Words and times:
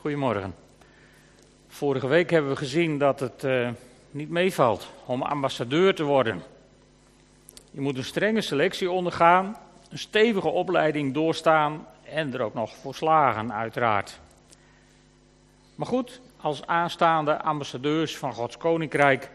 Goedemorgen. 0.00 0.54
Vorige 1.68 2.06
week 2.06 2.30
hebben 2.30 2.50
we 2.50 2.56
gezien 2.56 2.98
dat 2.98 3.20
het 3.20 3.44
uh, 3.44 3.68
niet 4.10 4.30
meevalt 4.30 4.88
om 5.04 5.22
ambassadeur 5.22 5.94
te 5.94 6.02
worden. 6.02 6.42
Je 7.70 7.80
moet 7.80 7.96
een 7.96 8.04
strenge 8.04 8.40
selectie 8.40 8.90
ondergaan, 8.90 9.56
een 9.90 9.98
stevige 9.98 10.48
opleiding 10.48 11.14
doorstaan 11.14 11.86
en 12.02 12.34
er 12.34 12.40
ook 12.40 12.54
nog 12.54 12.76
voor 12.76 12.94
slagen, 12.94 13.52
uiteraard. 13.52 14.20
Maar 15.74 15.86
goed, 15.86 16.20
als 16.40 16.66
aanstaande 16.66 17.42
ambassadeurs 17.42 18.16
van 18.16 18.32
Gods 18.32 18.56
Koninkrijk 18.56 19.30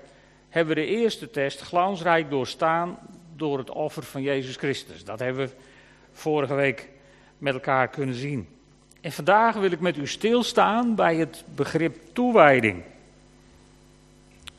hebben 0.50 0.76
we 0.76 0.82
de 0.82 0.88
eerste 0.88 1.30
test 1.30 1.62
glansrijk 1.62 2.30
doorstaan 2.30 2.98
door 3.36 3.58
het 3.58 3.70
offer 3.70 4.04
van 4.04 4.22
Jezus 4.22 4.56
Christus. 4.56 5.04
Dat 5.04 5.20
hebben 5.20 5.48
we 5.48 5.54
vorige 6.12 6.54
week 6.54 6.90
met 7.38 7.54
elkaar 7.54 7.88
kunnen 7.88 8.16
zien. 8.16 8.48
En 9.04 9.12
vandaag 9.12 9.56
wil 9.56 9.72
ik 9.72 9.80
met 9.80 9.98
u 9.98 10.08
stilstaan 10.08 10.96
bij 10.96 11.16
het 11.16 11.44
begrip 11.56 11.98
toewijding. 12.14 12.84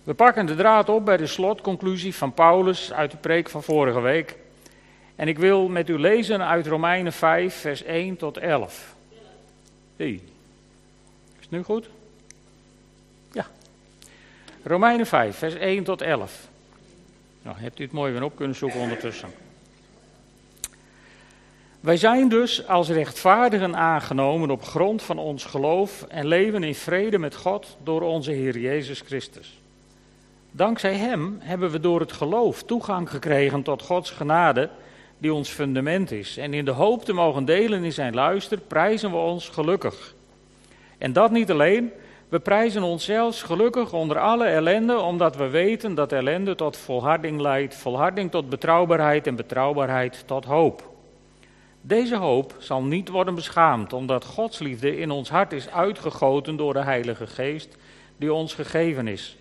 We 0.03 0.15
pakken 0.15 0.47
de 0.47 0.55
draad 0.55 0.89
op 0.89 1.05
bij 1.05 1.17
de 1.17 1.27
slotconclusie 1.27 2.15
van 2.15 2.33
Paulus 2.33 2.93
uit 2.93 3.11
de 3.11 3.17
preek 3.17 3.49
van 3.51 3.63
vorige 3.63 4.01
week. 4.01 4.37
En 5.17 5.29
ik 5.29 5.39
wil 5.39 5.69
met 5.69 5.89
u 5.89 5.99
lezen 5.99 6.47
uit 6.47 6.67
Romeinen 6.67 7.13
5, 7.13 7.55
vers 7.55 7.83
1 7.83 8.17
tot 8.17 8.37
11. 8.37 8.95
Hey. 9.97 10.13
Is 10.13 11.41
het 11.41 11.51
nu 11.51 11.63
goed? 11.63 11.89
Ja. 13.33 13.47
Romeinen 14.63 15.07
5, 15.07 15.37
vers 15.37 15.55
1 15.55 15.85
tot 15.85 16.01
11. 16.01 16.49
Nou, 17.43 17.57
hebt 17.59 17.79
u 17.79 17.83
het 17.83 17.93
mooi 17.93 18.13
weer 18.13 18.23
op 18.23 18.37
kunnen 18.37 18.57
zoeken 18.57 18.81
ondertussen. 18.81 19.29
Wij 21.85 21.97
zijn 21.97 22.29
dus 22.29 22.69
als 22.69 22.89
rechtvaardigen 22.89 23.77
aangenomen 23.77 24.51
op 24.51 24.65
grond 24.65 25.03
van 25.03 25.19
ons 25.19 25.45
geloof 25.45 26.03
en 26.09 26.27
leven 26.27 26.63
in 26.63 26.75
vrede 26.75 27.19
met 27.19 27.35
God 27.35 27.77
door 27.83 28.03
onze 28.03 28.31
Heer 28.31 28.59
Jezus 28.59 29.01
Christus. 29.01 29.61
Dankzij 30.51 30.95
Hem 30.95 31.37
hebben 31.41 31.71
we 31.71 31.81
door 31.81 32.01
het 32.01 32.13
geloof 32.13 32.63
toegang 32.63 33.11
gekregen 33.11 33.63
tot 33.63 33.83
Gods 33.83 34.11
genade, 34.11 34.71
die 35.19 35.35
ons 35.35 35.49
fundament 35.49 36.11
is. 36.11 36.37
En 36.37 36.55
in 36.55 36.65
de 36.65 36.71
hoop 36.71 37.05
te 37.05 37.13
mogen 37.13 37.45
delen 37.45 37.85
in 37.85 37.93
Zijn 37.93 38.15
luister, 38.15 38.59
prijzen 38.59 39.11
we 39.11 39.17
ons 39.17 39.49
gelukkig. 39.49 40.15
En 40.99 41.13
dat 41.13 41.31
niet 41.31 41.51
alleen, 41.51 41.93
we 42.29 42.39
prijzen 42.39 42.83
ons 42.83 43.05
zelfs 43.05 43.43
gelukkig 43.43 43.93
onder 43.93 44.19
alle 44.19 44.45
ellende, 44.45 44.99
omdat 44.99 45.37
we 45.37 45.49
weten 45.49 45.95
dat 45.95 46.13
ellende 46.13 46.55
tot 46.55 46.77
volharding 46.77 47.41
leidt, 47.41 47.75
volharding 47.75 48.31
tot 48.31 48.49
betrouwbaarheid 48.49 49.27
en 49.27 49.37
betrouwbaarheid 49.37 50.23
tot 50.27 50.45
hoop. 50.45 50.93
Deze 51.87 52.17
hoop 52.17 52.55
zal 52.59 52.83
niet 52.83 53.09
worden 53.09 53.35
beschaamd, 53.35 53.93
omdat 53.93 54.25
Gods 54.25 54.59
liefde 54.59 54.97
in 54.97 55.11
ons 55.11 55.31
hart 55.31 55.53
is 55.53 55.69
uitgegoten 55.69 56.57
door 56.57 56.73
de 56.73 56.83
Heilige 56.83 57.27
Geest 57.27 57.77
die 58.17 58.33
ons 58.33 58.55
gegeven 58.55 59.09
is. 59.09 59.37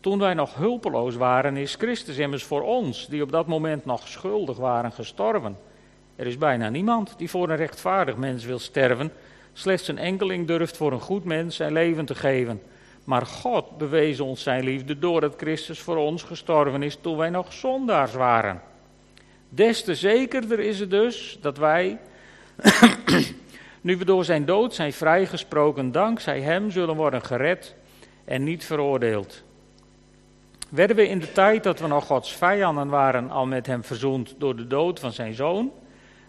Toen 0.00 0.18
wij 0.18 0.34
nog 0.34 0.54
hulpeloos 0.54 1.16
waren, 1.16 1.56
is 1.56 1.74
Christus 1.74 2.16
immers 2.16 2.44
voor 2.44 2.62
ons, 2.62 3.06
die 3.06 3.22
op 3.22 3.32
dat 3.32 3.46
moment 3.46 3.84
nog 3.84 4.08
schuldig 4.08 4.56
waren, 4.56 4.92
gestorven. 4.92 5.58
Er 6.16 6.26
is 6.26 6.38
bijna 6.38 6.68
niemand 6.68 7.14
die 7.16 7.30
voor 7.30 7.50
een 7.50 7.56
rechtvaardig 7.56 8.16
mens 8.16 8.44
wil 8.44 8.58
sterven, 8.58 9.12
slechts 9.52 9.88
een 9.88 9.98
enkeling 9.98 10.46
durft 10.46 10.76
voor 10.76 10.92
een 10.92 11.00
goed 11.00 11.24
mens 11.24 11.56
zijn 11.56 11.72
leven 11.72 12.04
te 12.04 12.14
geven. 12.14 12.62
Maar 13.04 13.26
God 13.26 13.78
bewees 13.78 14.20
ons 14.20 14.42
zijn 14.42 14.64
liefde 14.64 14.98
doordat 14.98 15.34
Christus 15.36 15.80
voor 15.80 15.96
ons 15.96 16.22
gestorven 16.22 16.82
is 16.82 16.98
toen 17.00 17.16
wij 17.16 17.30
nog 17.30 17.52
zondaars 17.52 18.12
waren. 18.12 18.60
Des 19.54 19.84
te 19.84 19.94
zekerder 19.94 20.60
is 20.60 20.80
het 20.80 20.90
dus 20.90 21.38
dat 21.40 21.56
wij, 21.56 21.98
nu 23.80 23.96
we 23.96 24.04
door 24.04 24.24
zijn 24.24 24.44
dood 24.44 24.74
zijn 24.74 24.92
vrijgesproken, 24.92 25.92
dankzij 25.92 26.40
hem 26.40 26.70
zullen 26.70 26.96
worden 26.96 27.22
gered 27.22 27.74
en 28.24 28.44
niet 28.44 28.64
veroordeeld. 28.64 29.42
Werden 30.68 30.96
we 30.96 31.08
in 31.08 31.18
de 31.18 31.32
tijd 31.32 31.62
dat 31.62 31.80
we 31.80 31.86
nog 31.86 32.06
Gods 32.06 32.32
vijanden 32.32 32.88
waren 32.88 33.30
al 33.30 33.46
met 33.46 33.66
hem 33.66 33.84
verzoend 33.84 34.34
door 34.38 34.56
de 34.56 34.66
dood 34.66 35.00
van 35.00 35.12
zijn 35.12 35.34
zoon? 35.34 35.72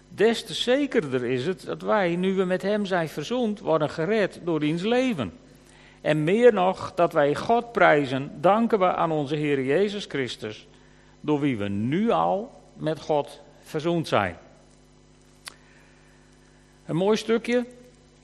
Des 0.09 0.43
te 0.43 0.53
zekerder 0.53 1.25
is 1.25 1.45
het 1.45 1.65
dat 1.65 1.81
wij, 1.81 2.15
nu 2.15 2.33
we 2.33 2.43
met 2.43 2.61
hem 2.61 2.85
zijn 2.85 3.09
verzoend, 3.09 3.59
worden 3.59 3.89
gered 3.89 4.39
door 4.43 4.59
diens 4.59 4.83
leven. 4.83 5.33
En 6.01 6.23
meer 6.23 6.53
nog, 6.53 6.93
dat 6.93 7.13
wij 7.13 7.35
God 7.35 7.71
prijzen, 7.71 8.31
danken 8.41 8.79
we 8.79 8.93
aan 8.93 9.11
onze 9.11 9.35
Heer 9.35 9.63
Jezus 9.63 10.05
Christus, 10.05 10.67
door 11.21 11.39
wie 11.39 11.57
we 11.57 11.67
nu 11.67 12.09
al 12.11 12.63
met 12.75 13.01
God 13.01 13.41
verzoend 13.63 14.07
zijn. 14.07 14.37
Een 16.85 16.95
mooi 16.95 17.17
stukje. 17.17 17.65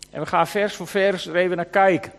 En 0.09 0.22
we 0.22 0.25
gaan 0.25 0.47
vers 0.47 0.75
voor 0.75 0.88
vers 0.88 1.28
er 1.28 1.35
even 1.35 1.56
naar 1.56 1.66
kijken. 1.66 2.12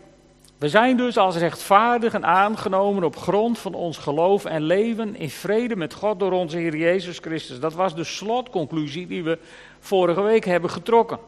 We 0.57 0.69
zijn 0.69 0.97
dus 0.97 1.17
als 1.17 1.35
rechtvaardigen 1.35 2.25
aangenomen 2.25 3.03
op 3.03 3.15
grond 3.15 3.59
van 3.59 3.73
ons 3.73 3.97
geloof 3.97 4.45
en 4.45 4.61
leven 4.61 5.15
in 5.15 5.29
vrede 5.29 5.75
met 5.75 5.93
God 5.93 6.19
door 6.19 6.31
onze 6.31 6.57
Heer 6.57 6.75
Jezus 6.75 7.17
Christus. 7.17 7.59
Dat 7.59 7.73
was 7.73 7.95
de 7.95 8.03
slotconclusie 8.03 9.07
die 9.07 9.23
we 9.23 9.37
vorige 9.79 10.21
week 10.21 10.45
hebben 10.45 10.69
getrokken. 10.69 11.19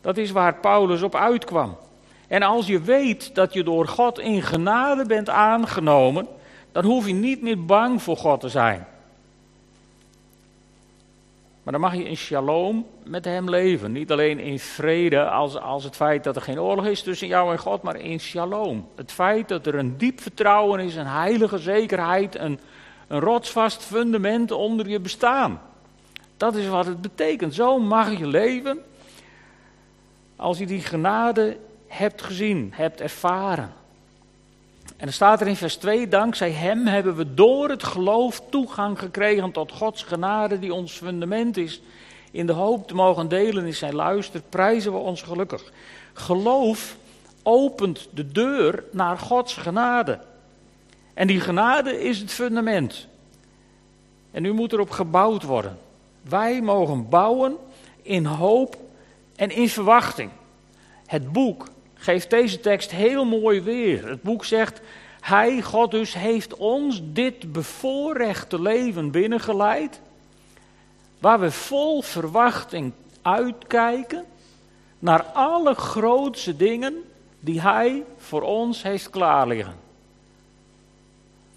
Dat 0.00 0.16
is 0.16 0.30
waar 0.30 0.54
Paulus 0.54 1.02
op 1.02 1.14
uitkwam. 1.14 1.76
En 2.28 2.42
als 2.42 2.66
je 2.66 2.80
weet 2.80 3.34
dat 3.34 3.52
je 3.52 3.62
door 3.62 3.88
God 3.88 4.18
in 4.18 4.42
genade 4.42 5.06
bent 5.06 5.28
aangenomen, 5.28 6.26
dan 6.72 6.84
hoef 6.84 7.06
je 7.06 7.14
niet 7.14 7.42
meer 7.42 7.64
bang 7.64 8.02
voor 8.02 8.16
God 8.16 8.40
te 8.40 8.48
zijn. 8.48 8.86
Maar 11.62 11.72
dan 11.72 11.82
mag 11.82 11.94
je 11.94 12.08
in 12.08 12.16
shalom 12.16 12.86
met 13.04 13.24
hem 13.24 13.50
leven. 13.50 13.92
Niet 13.92 14.12
alleen 14.12 14.38
in 14.38 14.58
vrede 14.58 15.28
als, 15.28 15.56
als 15.56 15.84
het 15.84 15.96
feit 15.96 16.24
dat 16.24 16.36
er 16.36 16.42
geen 16.42 16.60
oorlog 16.60 16.86
is 16.86 17.02
tussen 17.02 17.26
jou 17.26 17.52
en 17.52 17.58
God, 17.58 17.82
maar 17.82 17.96
in 17.96 18.20
shalom. 18.20 18.88
Het 18.94 19.12
feit 19.12 19.48
dat 19.48 19.66
er 19.66 19.74
een 19.74 19.96
diep 19.98 20.20
vertrouwen 20.20 20.80
is, 20.80 20.96
een 20.96 21.06
heilige 21.06 21.58
zekerheid, 21.58 22.38
een, 22.38 22.60
een 23.06 23.20
rotsvast 23.20 23.82
fundament 23.82 24.50
onder 24.50 24.88
je 24.88 25.00
bestaan. 25.00 25.60
Dat 26.36 26.54
is 26.54 26.68
wat 26.68 26.86
het 26.86 27.00
betekent. 27.00 27.54
Zo 27.54 27.78
mag 27.78 28.18
je 28.18 28.26
leven 28.26 28.78
als 30.36 30.58
je 30.58 30.66
die 30.66 30.80
genade 30.80 31.56
hebt 31.86 32.22
gezien, 32.22 32.70
hebt 32.74 33.00
ervaren. 33.00 33.72
En 35.00 35.06
dan 35.06 35.14
staat 35.14 35.40
er 35.40 35.46
in 35.46 35.56
vers 35.56 35.76
2, 35.76 36.08
dankzij 36.08 36.50
hem 36.50 36.86
hebben 36.86 37.16
we 37.16 37.34
door 37.34 37.68
het 37.68 37.82
geloof 37.82 38.42
toegang 38.50 38.98
gekregen 38.98 39.52
tot 39.52 39.72
Gods 39.72 40.02
genade 40.02 40.58
die 40.58 40.74
ons 40.74 40.92
fundament 40.92 41.56
is. 41.56 41.80
In 42.30 42.46
de 42.46 42.52
hoop 42.52 42.88
te 42.88 42.94
mogen 42.94 43.28
delen 43.28 43.66
in 43.66 43.74
zijn 43.74 43.94
luister, 43.94 44.42
prijzen 44.48 44.92
we 44.92 44.98
ons 44.98 45.22
gelukkig. 45.22 45.72
Geloof 46.12 46.96
opent 47.42 48.08
de 48.10 48.32
deur 48.32 48.84
naar 48.92 49.18
Gods 49.18 49.54
genade. 49.54 50.18
En 51.14 51.26
die 51.26 51.40
genade 51.40 52.02
is 52.02 52.18
het 52.18 52.30
fundament. 52.30 53.06
En 54.30 54.42
nu 54.42 54.52
moet 54.52 54.72
erop 54.72 54.90
gebouwd 54.90 55.42
worden. 55.42 55.78
Wij 56.22 56.60
mogen 56.62 57.08
bouwen 57.08 57.56
in 58.02 58.24
hoop 58.24 58.76
en 59.36 59.50
in 59.50 59.68
verwachting. 59.68 60.30
Het 61.06 61.32
boek 61.32 61.68
geeft 62.00 62.30
deze 62.30 62.60
tekst 62.60 62.90
heel 62.90 63.24
mooi 63.24 63.60
weer. 63.60 64.08
Het 64.08 64.22
boek 64.22 64.44
zegt, 64.44 64.80
hij, 65.20 65.62
God 65.62 65.90
dus, 65.90 66.14
heeft 66.14 66.56
ons 66.56 67.00
dit 67.04 67.52
bevoorrechte 67.52 68.62
leven 68.62 69.10
binnengeleid, 69.10 70.00
waar 71.18 71.40
we 71.40 71.50
vol 71.50 72.02
verwachting 72.02 72.92
uitkijken 73.22 74.24
naar 74.98 75.22
alle 75.22 75.74
grootste 75.74 76.56
dingen 76.56 76.94
die 77.40 77.60
hij 77.60 78.04
voor 78.16 78.42
ons 78.42 78.82
heeft 78.82 79.10
klaarliggen. 79.10 79.74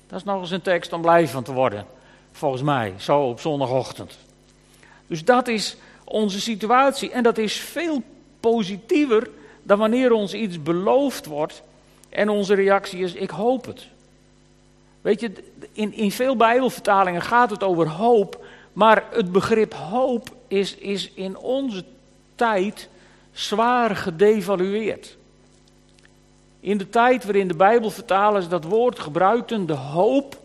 Dat 0.07 0.19
is 0.19 0.23
nog 0.23 0.41
eens 0.41 0.51
een 0.51 0.61
tekst 0.61 0.93
om 0.93 1.01
blij 1.01 1.27
van 1.27 1.43
te 1.43 1.53
worden, 1.53 1.85
volgens 2.31 2.61
mij, 2.61 2.93
zo 2.97 3.19
op 3.21 3.39
zondagochtend. 3.39 4.17
Dus 5.07 5.25
dat 5.25 5.47
is 5.47 5.77
onze 6.03 6.41
situatie 6.41 7.11
en 7.11 7.23
dat 7.23 7.37
is 7.37 7.57
veel 7.57 8.01
positiever 8.39 9.29
dan 9.63 9.77
wanneer 9.77 10.11
ons 10.11 10.33
iets 10.33 10.61
beloofd 10.61 11.25
wordt 11.25 11.63
en 12.09 12.29
onze 12.29 12.53
reactie 12.53 12.99
is: 12.99 13.13
ik 13.13 13.29
hoop 13.29 13.65
het. 13.65 13.87
Weet 15.01 15.19
je, 15.19 15.31
in, 15.71 15.93
in 15.93 16.11
veel 16.11 16.35
Bijbelvertalingen 16.35 17.21
gaat 17.21 17.49
het 17.49 17.63
over 17.63 17.87
hoop, 17.87 18.45
maar 18.73 19.03
het 19.11 19.31
begrip 19.31 19.73
hoop 19.73 20.35
is, 20.47 20.75
is 20.75 21.11
in 21.13 21.37
onze 21.37 21.83
tijd 22.35 22.89
zwaar 23.31 23.95
gedevalueerd. 23.95 25.17
In 26.59 26.77
de 26.77 26.89
tijd 26.89 27.23
waarin 27.23 27.47
de 27.47 27.55
Bijbelvertalers 27.55 28.47
dat 28.47 28.63
woord 28.63 28.99
gebruikten, 28.99 29.65
de 29.65 29.73
hoop, 29.73 30.37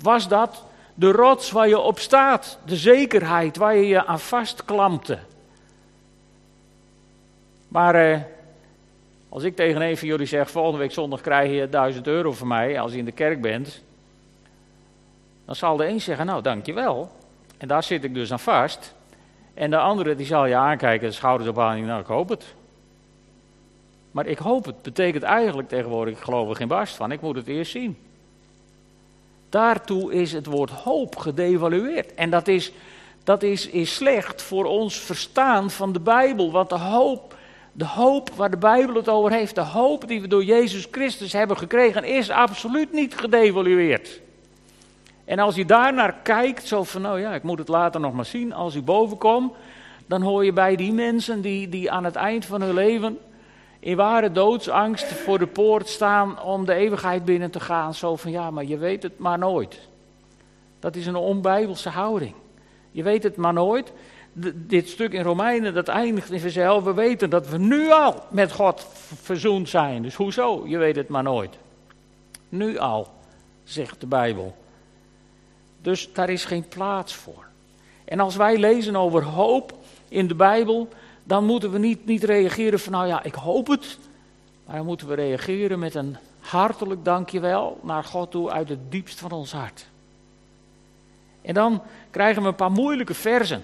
was 0.00 0.28
dat 0.28 0.62
de 0.94 1.12
rots 1.12 1.50
waar 1.50 1.68
je 1.68 1.78
op 1.78 1.98
staat, 1.98 2.58
de 2.64 2.76
zekerheid 2.76 3.56
waar 3.56 3.76
je 3.76 3.86
je 3.86 4.06
aan 4.06 4.20
vastklampte. 4.20 5.18
Maar 7.68 7.94
eh, 7.94 8.20
als 9.32 9.42
ik 9.42 9.56
tegen 9.56 9.82
een 9.82 9.96
van 9.96 10.08
jullie 10.08 10.26
zeg, 10.26 10.50
volgende 10.50 10.78
week 10.78 10.92
zondag 10.92 11.20
krijg 11.20 11.52
je 11.52 11.68
1000 11.68 12.06
euro 12.06 12.32
van 12.32 12.46
mij 12.46 12.80
als 12.80 12.92
je 12.92 12.98
in 12.98 13.04
de 13.04 13.12
kerk 13.12 13.40
bent. 13.40 13.82
Dan 15.44 15.56
zal 15.56 15.76
de 15.76 15.86
een 15.86 16.00
zeggen, 16.00 16.26
nou 16.26 16.42
dankjewel. 16.42 17.10
En 17.58 17.68
daar 17.68 17.82
zit 17.82 18.04
ik 18.04 18.14
dus 18.14 18.32
aan 18.32 18.40
vast. 18.40 18.94
En 19.54 19.70
de 19.70 19.78
andere 19.78 20.16
die 20.16 20.26
zal 20.26 20.46
je 20.46 20.54
aankijken, 20.54 21.08
de 21.08 21.14
schouders 21.14 21.50
op 21.50 21.58
aan, 21.58 21.84
nou 21.84 22.00
ik 22.00 22.06
hoop 22.06 22.28
het. 22.28 22.54
Maar 24.10 24.26
ik 24.26 24.38
hoop 24.38 24.64
het 24.64 24.82
betekent 24.82 25.22
eigenlijk 25.22 25.68
tegenwoordig, 25.68 26.14
ik 26.14 26.24
geloof 26.24 26.48
er 26.48 26.56
geen 26.56 26.68
barst 26.68 26.94
van, 26.94 27.12
ik 27.12 27.20
moet 27.20 27.36
het 27.36 27.46
eerst 27.46 27.72
zien. 27.72 27.98
Daartoe 29.48 30.12
is 30.12 30.32
het 30.32 30.46
woord 30.46 30.70
hoop 30.70 31.16
gedevalueerd. 31.16 32.14
En 32.14 32.30
dat 32.30 32.48
is, 32.48 32.72
dat 33.24 33.42
is, 33.42 33.68
is 33.68 33.94
slecht 33.94 34.42
voor 34.42 34.64
ons 34.64 34.98
verstaan 34.98 35.70
van 35.70 35.92
de 35.92 36.00
Bijbel. 36.00 36.50
Want 36.50 36.68
de 36.68 36.78
hoop, 36.78 37.36
de 37.72 37.86
hoop 37.86 38.30
waar 38.30 38.50
de 38.50 38.56
Bijbel 38.56 38.94
het 38.94 39.08
over 39.08 39.30
heeft, 39.30 39.54
de 39.54 39.60
hoop 39.60 40.08
die 40.08 40.20
we 40.20 40.28
door 40.28 40.44
Jezus 40.44 40.88
Christus 40.90 41.32
hebben 41.32 41.56
gekregen, 41.56 42.04
is 42.04 42.30
absoluut 42.30 42.92
niet 42.92 43.14
gedevalueerd. 43.14 44.20
En 45.24 45.38
als 45.38 45.54
je 45.54 45.64
daarnaar 45.64 46.14
kijkt, 46.22 46.66
zo 46.66 46.84
van 46.84 47.02
nou 47.02 47.20
ja, 47.20 47.34
ik 47.34 47.42
moet 47.42 47.58
het 47.58 47.68
later 47.68 48.00
nog 48.00 48.12
maar 48.12 48.24
zien, 48.24 48.52
als 48.52 48.74
u 48.74 48.82
boven 48.82 49.18
komt, 49.18 49.52
dan 50.06 50.22
hoor 50.22 50.44
je 50.44 50.52
bij 50.52 50.76
die 50.76 50.92
mensen 50.92 51.40
die, 51.40 51.68
die 51.68 51.90
aan 51.90 52.04
het 52.04 52.16
eind 52.16 52.44
van 52.44 52.62
hun 52.62 52.74
leven 52.74 53.18
in 53.80 53.96
ware 53.96 54.32
doodsangst 54.32 55.04
voor 55.04 55.38
de 55.38 55.46
poort 55.46 55.88
staan 55.88 56.42
om 56.42 56.64
de 56.64 56.74
eeuwigheid 56.74 57.24
binnen 57.24 57.50
te 57.50 57.60
gaan. 57.60 57.94
Zo 57.94 58.16
van 58.16 58.30
ja, 58.30 58.50
maar 58.50 58.64
je 58.64 58.78
weet 58.78 59.02
het 59.02 59.18
maar 59.18 59.38
nooit. 59.38 59.88
Dat 60.78 60.96
is 60.96 61.06
een 61.06 61.16
onbijbelse 61.16 61.88
houding. 61.88 62.34
Je 62.90 63.02
weet 63.02 63.22
het 63.22 63.36
maar 63.36 63.52
nooit. 63.52 63.92
Dit 64.54 64.88
stuk 64.88 65.12
in 65.12 65.22
Romeinen, 65.22 65.74
dat 65.74 65.88
eindigt 65.88 66.30
in 66.30 66.40
vanzelf. 66.40 66.84
We 66.84 66.94
weten 66.94 67.30
dat 67.30 67.48
we 67.48 67.58
nu 67.58 67.90
al 67.90 68.22
met 68.28 68.52
God 68.52 68.86
verzoend 69.22 69.68
zijn. 69.68 70.02
Dus 70.02 70.14
hoezo? 70.14 70.66
Je 70.66 70.78
weet 70.78 70.96
het 70.96 71.08
maar 71.08 71.22
nooit. 71.22 71.58
Nu 72.48 72.78
al, 72.78 73.08
zegt 73.64 74.00
de 74.00 74.06
Bijbel. 74.06 74.56
Dus 75.82 76.12
daar 76.12 76.30
is 76.30 76.44
geen 76.44 76.68
plaats 76.68 77.14
voor. 77.14 77.46
En 78.04 78.20
als 78.20 78.36
wij 78.36 78.58
lezen 78.58 78.96
over 78.96 79.24
hoop 79.24 79.72
in 80.08 80.28
de 80.28 80.34
Bijbel, 80.34 80.88
dan 81.24 81.44
moeten 81.44 81.70
we 81.70 81.78
niet, 81.78 82.06
niet 82.06 82.24
reageren 82.24 82.80
van 82.80 82.92
nou 82.92 83.06
ja, 83.06 83.22
ik 83.22 83.34
hoop 83.34 83.66
het. 83.66 83.98
Maar 84.66 84.76
dan 84.76 84.86
moeten 84.86 85.08
we 85.08 85.14
reageren 85.14 85.78
met 85.78 85.94
een 85.94 86.16
hartelijk 86.40 87.04
dankjewel 87.04 87.80
naar 87.82 88.04
God 88.04 88.30
toe 88.30 88.50
uit 88.50 88.68
het 88.68 88.90
diepst 88.90 89.20
van 89.20 89.30
ons 89.30 89.52
hart. 89.52 89.86
En 91.42 91.54
dan 91.54 91.82
krijgen 92.10 92.42
we 92.42 92.48
een 92.48 92.54
paar 92.54 92.70
moeilijke 92.70 93.14
versen. 93.14 93.62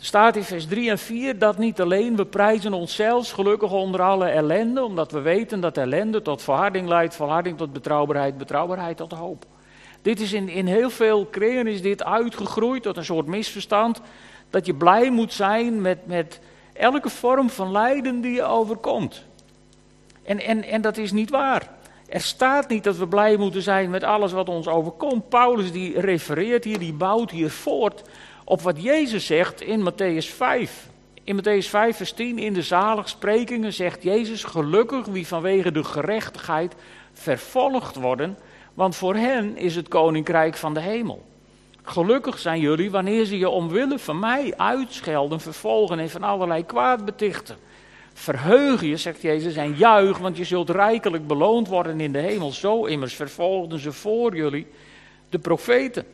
Er 0.00 0.06
staat 0.06 0.36
in 0.36 0.42
vers 0.42 0.66
3 0.66 0.90
en 0.90 0.98
4 0.98 1.38
dat 1.38 1.58
niet 1.58 1.80
alleen 1.80 2.16
we 2.16 2.26
prijzen 2.26 2.72
onszelf 2.72 3.30
gelukkig 3.30 3.72
onder 3.72 4.02
alle 4.02 4.28
ellende, 4.28 4.84
omdat 4.84 5.12
we 5.12 5.20
weten 5.20 5.60
dat 5.60 5.76
ellende 5.76 6.22
tot 6.22 6.42
verharding 6.42 6.88
leidt, 6.88 7.14
verharding 7.14 7.58
tot 7.58 7.72
betrouwbaarheid, 7.72 8.38
betrouwbaarheid 8.38 8.96
tot 8.96 9.12
hoop. 9.12 9.44
Dit 10.02 10.20
is 10.20 10.32
in, 10.32 10.48
in 10.48 10.66
heel 10.66 10.90
veel 10.90 11.26
kringen 11.26 11.66
is 11.66 11.82
dit 11.82 12.04
uitgegroeid 12.04 12.82
tot 12.82 12.96
een 12.96 13.04
soort 13.04 13.26
misverstand, 13.26 14.00
dat 14.50 14.66
je 14.66 14.74
blij 14.74 15.10
moet 15.10 15.32
zijn 15.32 15.80
met, 15.80 16.06
met 16.06 16.40
elke 16.72 17.10
vorm 17.10 17.50
van 17.50 17.72
lijden 17.72 18.20
die 18.20 18.32
je 18.32 18.42
overkomt. 18.42 19.24
En, 20.22 20.40
en, 20.40 20.64
en 20.64 20.80
dat 20.80 20.96
is 20.96 21.12
niet 21.12 21.30
waar. 21.30 21.68
Er 22.08 22.20
staat 22.20 22.68
niet 22.68 22.84
dat 22.84 22.96
we 22.96 23.08
blij 23.08 23.36
moeten 23.36 23.62
zijn 23.62 23.90
met 23.90 24.04
alles 24.04 24.32
wat 24.32 24.48
ons 24.48 24.68
overkomt. 24.68 25.28
Paulus 25.28 25.72
die 25.72 26.00
refereert 26.00 26.64
hier, 26.64 26.78
die 26.78 26.92
bouwt 26.92 27.30
hier 27.30 27.50
voort 27.50 28.02
op 28.50 28.60
wat 28.60 28.82
Jezus 28.82 29.26
zegt 29.26 29.60
in 29.60 29.90
Matthäus 29.90 30.26
5. 30.26 30.88
In 31.24 31.36
Matthäus 31.36 31.68
5, 31.68 31.96
vers 31.96 32.12
10, 32.12 32.38
in 32.38 32.52
de 32.52 32.62
zaligsprekingen 32.62 33.72
zegt 33.72 34.02
Jezus: 34.02 34.44
Gelukkig 34.44 35.06
wie 35.06 35.26
vanwege 35.26 35.72
de 35.72 35.84
gerechtigheid 35.84 36.74
vervolgd 37.12 37.96
worden, 37.96 38.38
want 38.74 38.96
voor 38.96 39.14
hen 39.14 39.56
is 39.56 39.76
het 39.76 39.88
koninkrijk 39.88 40.56
van 40.56 40.74
de 40.74 40.80
hemel. 40.80 41.26
Gelukkig 41.82 42.38
zijn 42.38 42.60
jullie 42.60 42.90
wanneer 42.90 43.24
ze 43.24 43.38
je 43.38 43.48
omwille 43.48 43.98
van 43.98 44.18
mij 44.18 44.54
uitschelden, 44.56 45.40
vervolgen 45.40 45.98
en 45.98 46.10
van 46.10 46.22
allerlei 46.22 46.66
kwaad 46.66 47.04
betichten. 47.04 47.56
Verheug 48.12 48.82
je, 48.82 48.96
zegt 48.96 49.22
Jezus, 49.22 49.56
en 49.56 49.74
juich, 49.76 50.18
want 50.18 50.36
je 50.36 50.44
zult 50.44 50.70
rijkelijk 50.70 51.26
beloond 51.26 51.68
worden 51.68 52.00
in 52.00 52.12
de 52.12 52.18
hemel. 52.18 52.50
Zo 52.50 52.84
immers 52.84 53.14
vervolgden 53.14 53.78
ze 53.78 53.92
voor 53.92 54.36
jullie 54.36 54.66
de 55.28 55.38
profeten. 55.38 56.04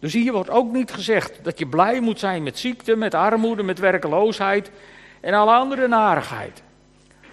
Dus 0.00 0.12
hier 0.12 0.32
wordt 0.32 0.50
ook 0.50 0.72
niet 0.72 0.92
gezegd 0.92 1.44
dat 1.44 1.58
je 1.58 1.66
blij 1.66 2.00
moet 2.00 2.18
zijn 2.18 2.42
met 2.42 2.58
ziekte, 2.58 2.96
met 2.96 3.14
armoede, 3.14 3.62
met 3.62 3.78
werkeloosheid 3.78 4.70
en 5.20 5.34
alle 5.34 5.52
andere 5.52 5.88
narigheid. 5.88 6.62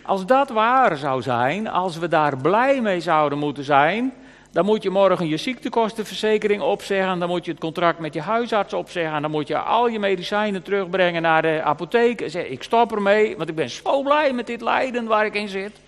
Als 0.03 0.25
dat 0.25 0.49
waar 0.49 0.97
zou 0.97 1.21
zijn, 1.21 1.67
als 1.67 1.97
we 1.97 2.07
daar 2.07 2.37
blij 2.37 2.81
mee 2.81 2.99
zouden 2.99 3.37
moeten 3.37 3.63
zijn, 3.63 4.13
dan 4.51 4.65
moet 4.65 4.83
je 4.83 4.89
morgen 4.89 5.27
je 5.27 5.37
ziektekostenverzekering 5.37 6.61
opzeggen. 6.61 7.19
Dan 7.19 7.29
moet 7.29 7.45
je 7.45 7.51
het 7.51 7.59
contract 7.59 7.99
met 7.99 8.13
je 8.13 8.21
huisarts 8.21 8.73
opzeggen. 8.73 9.21
Dan 9.21 9.31
moet 9.31 9.47
je 9.47 9.57
al 9.57 9.87
je 9.87 9.99
medicijnen 9.99 10.63
terugbrengen 10.63 11.21
naar 11.21 11.41
de 11.41 11.61
apotheek. 11.61 12.21
En 12.21 12.29
zeggen: 12.29 12.51
Ik 12.51 12.63
stop 12.63 12.91
ermee, 12.91 13.37
want 13.37 13.49
ik 13.49 13.55
ben 13.55 13.69
zo 13.69 14.01
blij 14.01 14.33
met 14.33 14.47
dit 14.47 14.61
lijden 14.61 15.05
waar 15.05 15.25
ik 15.25 15.35
in 15.35 15.47
zit. 15.49 15.79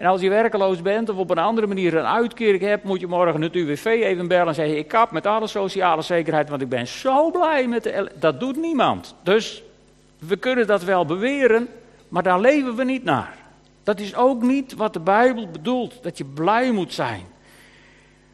En 0.00 0.06
als 0.06 0.20
je 0.20 0.28
werkeloos 0.28 0.82
bent 0.82 1.08
of 1.08 1.16
op 1.16 1.30
een 1.30 1.38
andere 1.38 1.66
manier 1.66 1.94
een 1.96 2.06
uitkering 2.06 2.62
hebt, 2.62 2.84
moet 2.84 3.00
je 3.00 3.06
morgen 3.06 3.42
het 3.42 3.54
UWV 3.54 3.84
even 3.84 4.28
bellen 4.28 4.46
en 4.46 4.54
zeggen: 4.54 4.78
Ik 4.78 4.88
kap 4.88 5.10
met 5.10 5.26
alle 5.26 5.46
sociale 5.46 6.02
zekerheid, 6.02 6.48
want 6.48 6.62
ik 6.62 6.68
ben 6.68 6.86
zo 6.86 7.30
blij 7.30 7.68
met 7.68 7.82
de. 7.82 8.10
Dat 8.14 8.40
doet 8.40 8.56
niemand. 8.56 9.14
Dus 9.22 9.62
we 10.18 10.36
kunnen 10.36 10.66
dat 10.66 10.84
wel 10.84 11.04
beweren, 11.04 11.68
maar 12.08 12.22
daar 12.22 12.40
leven 12.40 12.76
we 12.76 12.84
niet 12.84 13.04
naar. 13.04 13.36
Dat 13.82 14.00
is 14.00 14.14
ook 14.14 14.42
niet 14.42 14.74
wat 14.74 14.92
de 14.92 15.00
Bijbel 15.00 15.48
bedoelt, 15.48 16.02
dat 16.02 16.18
je 16.18 16.24
blij 16.24 16.70
moet 16.70 16.92
zijn. 16.92 17.26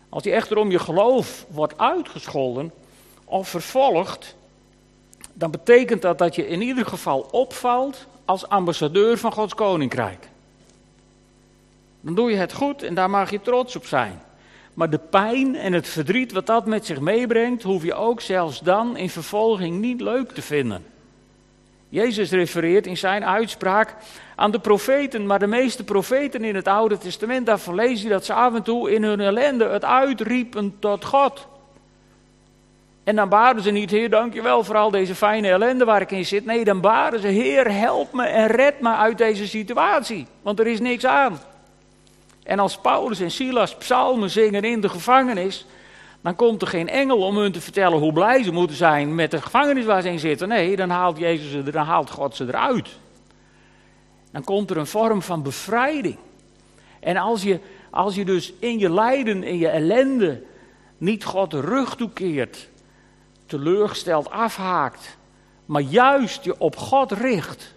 Als 0.08 0.22
je 0.22 0.30
echter 0.32 0.56
om 0.56 0.70
je 0.70 0.78
geloof 0.78 1.46
wordt 1.50 1.78
uitgescholden 1.78 2.72
of 3.24 3.48
vervolgd, 3.48 4.36
dan 5.32 5.50
betekent 5.50 6.02
dat 6.02 6.18
dat 6.18 6.34
je 6.34 6.48
in 6.48 6.62
ieder 6.62 6.86
geval 6.86 7.28
opvalt 7.30 8.06
als 8.24 8.48
ambassadeur 8.48 9.18
van 9.18 9.32
Gods 9.32 9.54
koninkrijk. 9.54 10.28
Dan 12.06 12.14
doe 12.14 12.30
je 12.30 12.36
het 12.36 12.52
goed 12.52 12.82
en 12.82 12.94
daar 12.94 13.10
mag 13.10 13.30
je 13.30 13.40
trots 13.40 13.76
op 13.76 13.86
zijn. 13.86 14.20
Maar 14.74 14.90
de 14.90 14.98
pijn 14.98 15.56
en 15.56 15.72
het 15.72 15.88
verdriet 15.88 16.32
wat 16.32 16.46
dat 16.46 16.66
met 16.66 16.86
zich 16.86 17.00
meebrengt, 17.00 17.62
hoef 17.62 17.82
je 17.82 17.94
ook 17.94 18.20
zelfs 18.20 18.60
dan 18.60 18.96
in 18.96 19.10
vervolging 19.10 19.80
niet 19.80 20.00
leuk 20.00 20.32
te 20.32 20.42
vinden. 20.42 20.84
Jezus 21.88 22.30
refereert 22.30 22.86
in 22.86 22.96
zijn 22.96 23.24
uitspraak 23.24 23.94
aan 24.36 24.50
de 24.50 24.58
profeten, 24.58 25.26
maar 25.26 25.38
de 25.38 25.46
meeste 25.46 25.84
profeten 25.84 26.44
in 26.44 26.54
het 26.54 26.68
Oude 26.68 26.98
Testament, 26.98 27.46
daarvan 27.46 27.74
lees 27.74 28.02
je 28.02 28.08
dat 28.08 28.24
ze 28.24 28.32
af 28.32 28.54
en 28.54 28.62
toe 28.62 28.92
in 28.92 29.02
hun 29.02 29.20
ellende 29.20 29.68
het 29.68 29.84
uitriepen 29.84 30.76
tot 30.78 31.04
God. 31.04 31.46
En 33.04 33.16
dan 33.16 33.28
baden 33.28 33.62
ze 33.62 33.70
niet, 33.70 33.90
Heer, 33.90 34.10
dankjewel 34.10 34.64
voor 34.64 34.76
al 34.76 34.90
deze 34.90 35.14
fijne 35.14 35.48
ellende 35.48 35.84
waar 35.84 36.00
ik 36.00 36.10
in 36.10 36.26
zit. 36.26 36.44
Nee, 36.44 36.64
dan 36.64 36.80
baden 36.80 37.20
ze, 37.20 37.28
Heer, 37.28 37.72
help 37.72 38.12
me 38.12 38.24
en 38.24 38.46
red 38.46 38.80
me 38.80 38.94
uit 38.94 39.18
deze 39.18 39.46
situatie, 39.46 40.26
want 40.42 40.58
er 40.58 40.66
is 40.66 40.80
niks 40.80 41.06
aan. 41.06 41.38
En 42.46 42.58
als 42.58 42.78
Paulus 42.78 43.20
en 43.20 43.30
Silas 43.30 43.76
psalmen 43.76 44.30
zingen 44.30 44.62
in 44.62 44.80
de 44.80 44.88
gevangenis, 44.88 45.66
dan 46.20 46.36
komt 46.36 46.62
er 46.62 46.68
geen 46.68 46.88
engel 46.88 47.18
om 47.18 47.36
hun 47.36 47.52
te 47.52 47.60
vertellen 47.60 47.98
hoe 47.98 48.12
blij 48.12 48.42
ze 48.42 48.52
moeten 48.52 48.76
zijn 48.76 49.14
met 49.14 49.30
de 49.30 49.42
gevangenis 49.42 49.84
waar 49.84 50.02
ze 50.02 50.10
in 50.10 50.18
zitten. 50.18 50.48
Nee, 50.48 50.76
dan 50.76 50.90
haalt, 50.90 51.18
Jezus 51.18 51.50
ze, 51.50 51.70
dan 51.70 51.86
haalt 51.86 52.10
God 52.10 52.36
ze 52.36 52.44
eruit. 52.44 52.88
Dan 54.30 54.44
komt 54.44 54.70
er 54.70 54.76
een 54.76 54.86
vorm 54.86 55.22
van 55.22 55.42
bevrijding. 55.42 56.16
En 57.00 57.16
als 57.16 57.42
je, 57.42 57.60
als 57.90 58.14
je 58.14 58.24
dus 58.24 58.52
in 58.58 58.78
je 58.78 58.90
lijden, 58.90 59.42
in 59.42 59.58
je 59.58 59.68
ellende, 59.68 60.42
niet 60.98 61.24
God 61.24 61.50
de 61.50 61.60
rug 61.60 61.96
toekeert, 61.96 62.68
teleurgesteld 63.46 64.30
afhaakt, 64.30 65.16
maar 65.66 65.82
juist 65.82 66.44
je 66.44 66.58
op 66.58 66.76
God 66.76 67.12
richt 67.12 67.74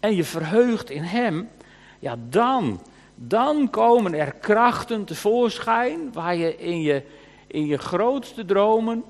en 0.00 0.14
je 0.14 0.24
verheugt 0.24 0.90
in 0.90 1.02
Hem, 1.02 1.48
ja 1.98 2.16
dan, 2.28 2.80
dan 3.28 3.70
komen 3.70 4.14
er 4.14 4.32
krachten 4.32 5.04
tevoorschijn 5.04 6.12
waar 6.12 6.36
je 6.36 6.56
in 6.56 6.80
je 6.82 7.02
in 7.54 7.66
je 7.66 7.78
grootste 7.78 8.44
dromen 8.44 9.04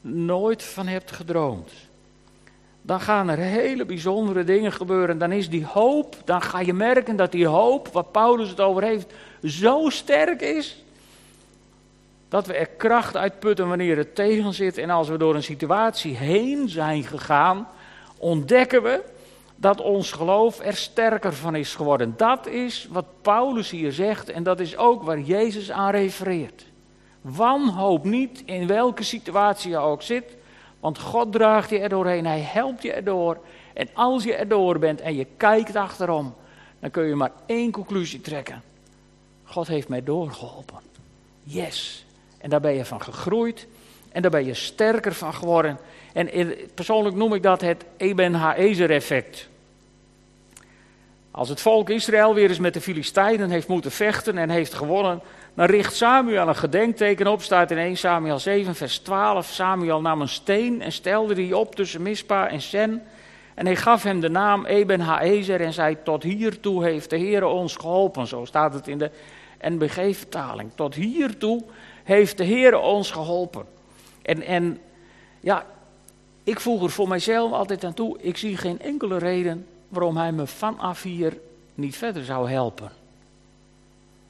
nooit 0.00 0.62
van 0.62 0.86
hebt 0.86 1.12
gedroomd. 1.12 1.72
Dan 2.82 3.00
gaan 3.00 3.28
er 3.28 3.38
hele 3.38 3.84
bijzondere 3.84 4.44
dingen 4.44 4.72
gebeuren. 4.72 5.18
Dan 5.18 5.32
is 5.32 5.48
die 5.48 5.64
hoop, 5.64 6.16
dan 6.24 6.42
ga 6.42 6.60
je 6.60 6.72
merken 6.72 7.16
dat 7.16 7.32
die 7.32 7.46
hoop, 7.46 7.88
wat 7.88 8.12
Paulus 8.12 8.48
het 8.48 8.60
over 8.60 8.82
heeft, 8.82 9.12
zo 9.44 9.88
sterk 9.88 10.40
is. 10.40 10.84
Dat 12.28 12.46
we 12.46 12.54
er 12.54 12.66
kracht 12.66 13.16
uitputten 13.16 13.68
wanneer 13.68 13.96
het 13.96 14.14
tegen 14.14 14.54
zit. 14.54 14.78
En 14.78 14.90
als 14.90 15.08
we 15.08 15.18
door 15.18 15.34
een 15.34 15.42
situatie 15.42 16.16
heen 16.16 16.68
zijn 16.68 17.02
gegaan, 17.02 17.68
ontdekken 18.18 18.82
we 18.82 19.02
dat 19.60 19.80
ons 19.80 20.12
geloof 20.12 20.60
er 20.60 20.76
sterker 20.76 21.34
van 21.34 21.54
is 21.54 21.74
geworden. 21.74 22.14
Dat 22.16 22.46
is 22.46 22.88
wat 22.90 23.04
Paulus 23.22 23.70
hier 23.70 23.92
zegt 23.92 24.28
en 24.28 24.42
dat 24.42 24.60
is 24.60 24.76
ook 24.76 25.02
waar 25.02 25.20
Jezus 25.20 25.70
aan 25.70 25.90
refereert. 25.90 26.66
Wanhoop 27.20 28.04
niet 28.04 28.42
in 28.44 28.66
welke 28.66 29.02
situatie 29.02 29.70
je 29.70 29.76
ook 29.76 30.02
zit, 30.02 30.36
want 30.80 30.98
God 30.98 31.32
draagt 31.32 31.70
je 31.70 31.78
er 31.78 31.88
doorheen, 31.88 32.26
Hij 32.26 32.40
helpt 32.40 32.82
je 32.82 32.92
erdoor. 32.92 33.38
En 33.74 33.88
als 33.94 34.24
je 34.24 34.34
erdoor 34.34 34.78
bent 34.78 35.00
en 35.00 35.14
je 35.14 35.26
kijkt 35.36 35.76
achterom, 35.76 36.34
dan 36.78 36.90
kun 36.90 37.04
je 37.04 37.14
maar 37.14 37.32
één 37.46 37.70
conclusie 37.70 38.20
trekken. 38.20 38.62
God 39.44 39.66
heeft 39.66 39.88
mij 39.88 40.02
doorgeholpen. 40.02 40.80
Yes. 41.42 42.04
En 42.38 42.50
daar 42.50 42.60
ben 42.60 42.74
je 42.74 42.84
van 42.84 43.02
gegroeid 43.02 43.66
en 44.12 44.22
daar 44.22 44.30
ben 44.30 44.44
je 44.44 44.54
sterker 44.54 45.14
van 45.14 45.34
geworden. 45.34 45.78
En 46.12 46.30
persoonlijk 46.74 47.16
noem 47.16 47.34
ik 47.34 47.42
dat 47.42 47.60
het 47.60 47.84
Eben 47.96 48.34
Haezer 48.34 48.90
effect. 48.90 49.49
Als 51.30 51.48
het 51.48 51.60
volk 51.60 51.90
Israël 51.90 52.34
weer 52.34 52.48
eens 52.48 52.58
met 52.58 52.74
de 52.74 52.80
Filistijnen 52.80 53.50
heeft 53.50 53.68
moeten 53.68 53.90
vechten 53.90 54.38
en 54.38 54.50
heeft 54.50 54.74
gewonnen, 54.74 55.20
dan 55.54 55.66
richt 55.66 55.94
Samuel 55.94 56.48
een 56.48 56.56
gedenkteken 56.56 57.26
op, 57.26 57.42
staat 57.42 57.70
in 57.70 57.78
1 57.78 57.96
Samuel 57.96 58.38
7, 58.38 58.74
vers 58.74 58.98
12. 58.98 59.46
Samuel 59.46 60.00
nam 60.00 60.20
een 60.20 60.28
steen 60.28 60.82
en 60.82 60.92
stelde 60.92 61.34
die 61.34 61.56
op 61.56 61.74
tussen 61.74 62.02
Mispa 62.02 62.48
en 62.48 62.60
Sen. 62.60 63.02
En 63.54 63.66
hij 63.66 63.76
gaf 63.76 64.02
hem 64.02 64.20
de 64.20 64.28
naam 64.28 64.66
Eben 64.66 65.00
Haezer 65.00 65.60
en 65.60 65.72
zei, 65.72 65.96
tot 66.04 66.22
hiertoe 66.22 66.84
heeft 66.84 67.10
de 67.10 67.16
Heer 67.16 67.44
ons 67.44 67.76
geholpen. 67.76 68.26
Zo 68.26 68.44
staat 68.44 68.74
het 68.74 68.88
in 68.88 68.98
de 68.98 69.10
NBG-vertaling. 69.60 70.70
Tot 70.74 70.94
hiertoe 70.94 71.62
heeft 72.04 72.38
de 72.38 72.44
Heer 72.44 72.78
ons 72.78 73.10
geholpen. 73.10 73.64
En, 74.22 74.42
en 74.42 74.78
ja, 75.40 75.66
ik 76.44 76.60
voeg 76.60 76.82
er 76.82 76.90
voor 76.90 77.08
mijzelf 77.08 77.52
altijd 77.52 77.84
aan 77.84 77.94
toe, 77.94 78.18
ik 78.20 78.36
zie 78.36 78.56
geen 78.56 78.80
enkele 78.80 79.18
reden 79.18 79.66
waarom 79.90 80.16
hij 80.16 80.32
me 80.32 80.46
vanaf 80.46 81.02
hier 81.02 81.38
niet 81.74 81.96
verder 81.96 82.24
zou 82.24 82.50
helpen. 82.50 82.92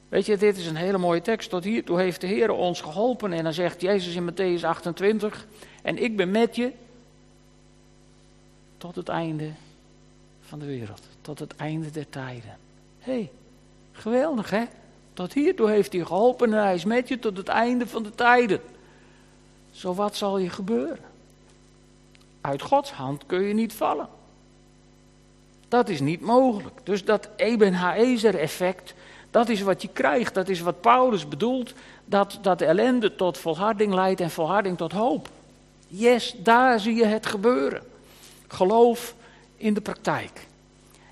Weet 0.09 0.25
je, 0.25 0.37
dit 0.37 0.57
is 0.57 0.67
een 0.67 0.75
hele 0.75 0.97
mooie 0.97 1.21
tekst. 1.21 1.49
Tot 1.49 1.63
hiertoe 1.63 1.99
heeft 1.99 2.21
de 2.21 2.27
Heer 2.27 2.51
ons 2.51 2.81
geholpen. 2.81 3.33
En 3.33 3.43
dan 3.43 3.53
zegt 3.53 3.81
Jezus 3.81 4.15
in 4.15 4.31
Matthäus 4.31 4.65
28, 4.65 5.47
en 5.81 6.03
ik 6.03 6.17
ben 6.17 6.31
met 6.31 6.55
je 6.55 6.71
tot 8.77 8.95
het 8.95 9.09
einde 9.09 9.51
van 10.41 10.59
de 10.59 10.65
wereld. 10.65 11.01
Tot 11.21 11.39
het 11.39 11.55
einde 11.55 11.91
der 11.91 12.09
tijden. 12.09 12.57
Hé, 12.99 13.13
hey, 13.13 13.31
geweldig 13.91 14.49
hè? 14.49 14.63
Tot 15.13 15.33
hiertoe 15.33 15.69
heeft 15.69 15.93
hij 15.93 16.05
geholpen 16.05 16.53
en 16.53 16.63
hij 16.63 16.73
is 16.73 16.85
met 16.85 17.07
je 17.07 17.19
tot 17.19 17.37
het 17.37 17.47
einde 17.47 17.87
van 17.87 18.03
de 18.03 18.15
tijden. 18.15 18.61
Zo 19.71 19.93
wat 19.93 20.15
zal 20.15 20.37
je 20.37 20.49
gebeuren? 20.49 21.05
Uit 22.41 22.61
Gods 22.61 22.91
hand 22.91 23.25
kun 23.25 23.41
je 23.41 23.53
niet 23.53 23.73
vallen. 23.73 24.07
Dat 25.71 25.89
is 25.89 25.99
niet 25.99 26.21
mogelijk. 26.21 26.75
Dus 26.83 27.05
dat 27.05 27.29
Eben 27.35 27.73
Haezer 27.73 28.35
effect, 28.35 28.93
dat 29.29 29.49
is 29.49 29.61
wat 29.61 29.81
je 29.81 29.87
krijgt. 29.93 30.33
Dat 30.33 30.49
is 30.49 30.59
wat 30.59 30.81
Paulus 30.81 31.27
bedoelt. 31.27 31.73
Dat, 32.05 32.39
dat 32.41 32.61
ellende 32.61 33.15
tot 33.15 33.37
volharding 33.37 33.93
leidt 33.93 34.21
en 34.21 34.29
volharding 34.29 34.77
tot 34.77 34.91
hoop. 34.91 35.29
Yes, 35.87 36.35
daar 36.37 36.79
zie 36.79 36.95
je 36.95 37.05
het 37.05 37.25
gebeuren. 37.25 37.83
Geloof 38.47 39.15
in 39.57 39.73
de 39.73 39.81
praktijk. 39.81 40.47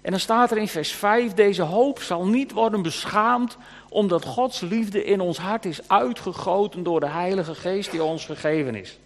En 0.02 0.12
dan 0.12 0.20
staat 0.20 0.52
er 0.52 0.58
in 0.58 0.68
vers 0.68 0.92
5: 0.92 1.34
Deze 1.34 1.62
hoop 1.62 2.02
zal 2.02 2.26
niet 2.26 2.52
worden 2.52 2.82
beschaamd, 2.82 3.58
omdat 3.90 4.26
Gods 4.26 4.60
liefde 4.60 5.04
in 5.04 5.22
ons 5.22 5.38
hart 5.38 5.66
is 5.66 5.88
uitgegoten 5.88 6.84
door 6.84 7.00
de 7.00 7.10
Heilige 7.10 7.56
Geest 7.56 7.92
die 7.92 8.04
ons 8.04 8.26
gegeven 8.26 8.76
is. 8.76 8.98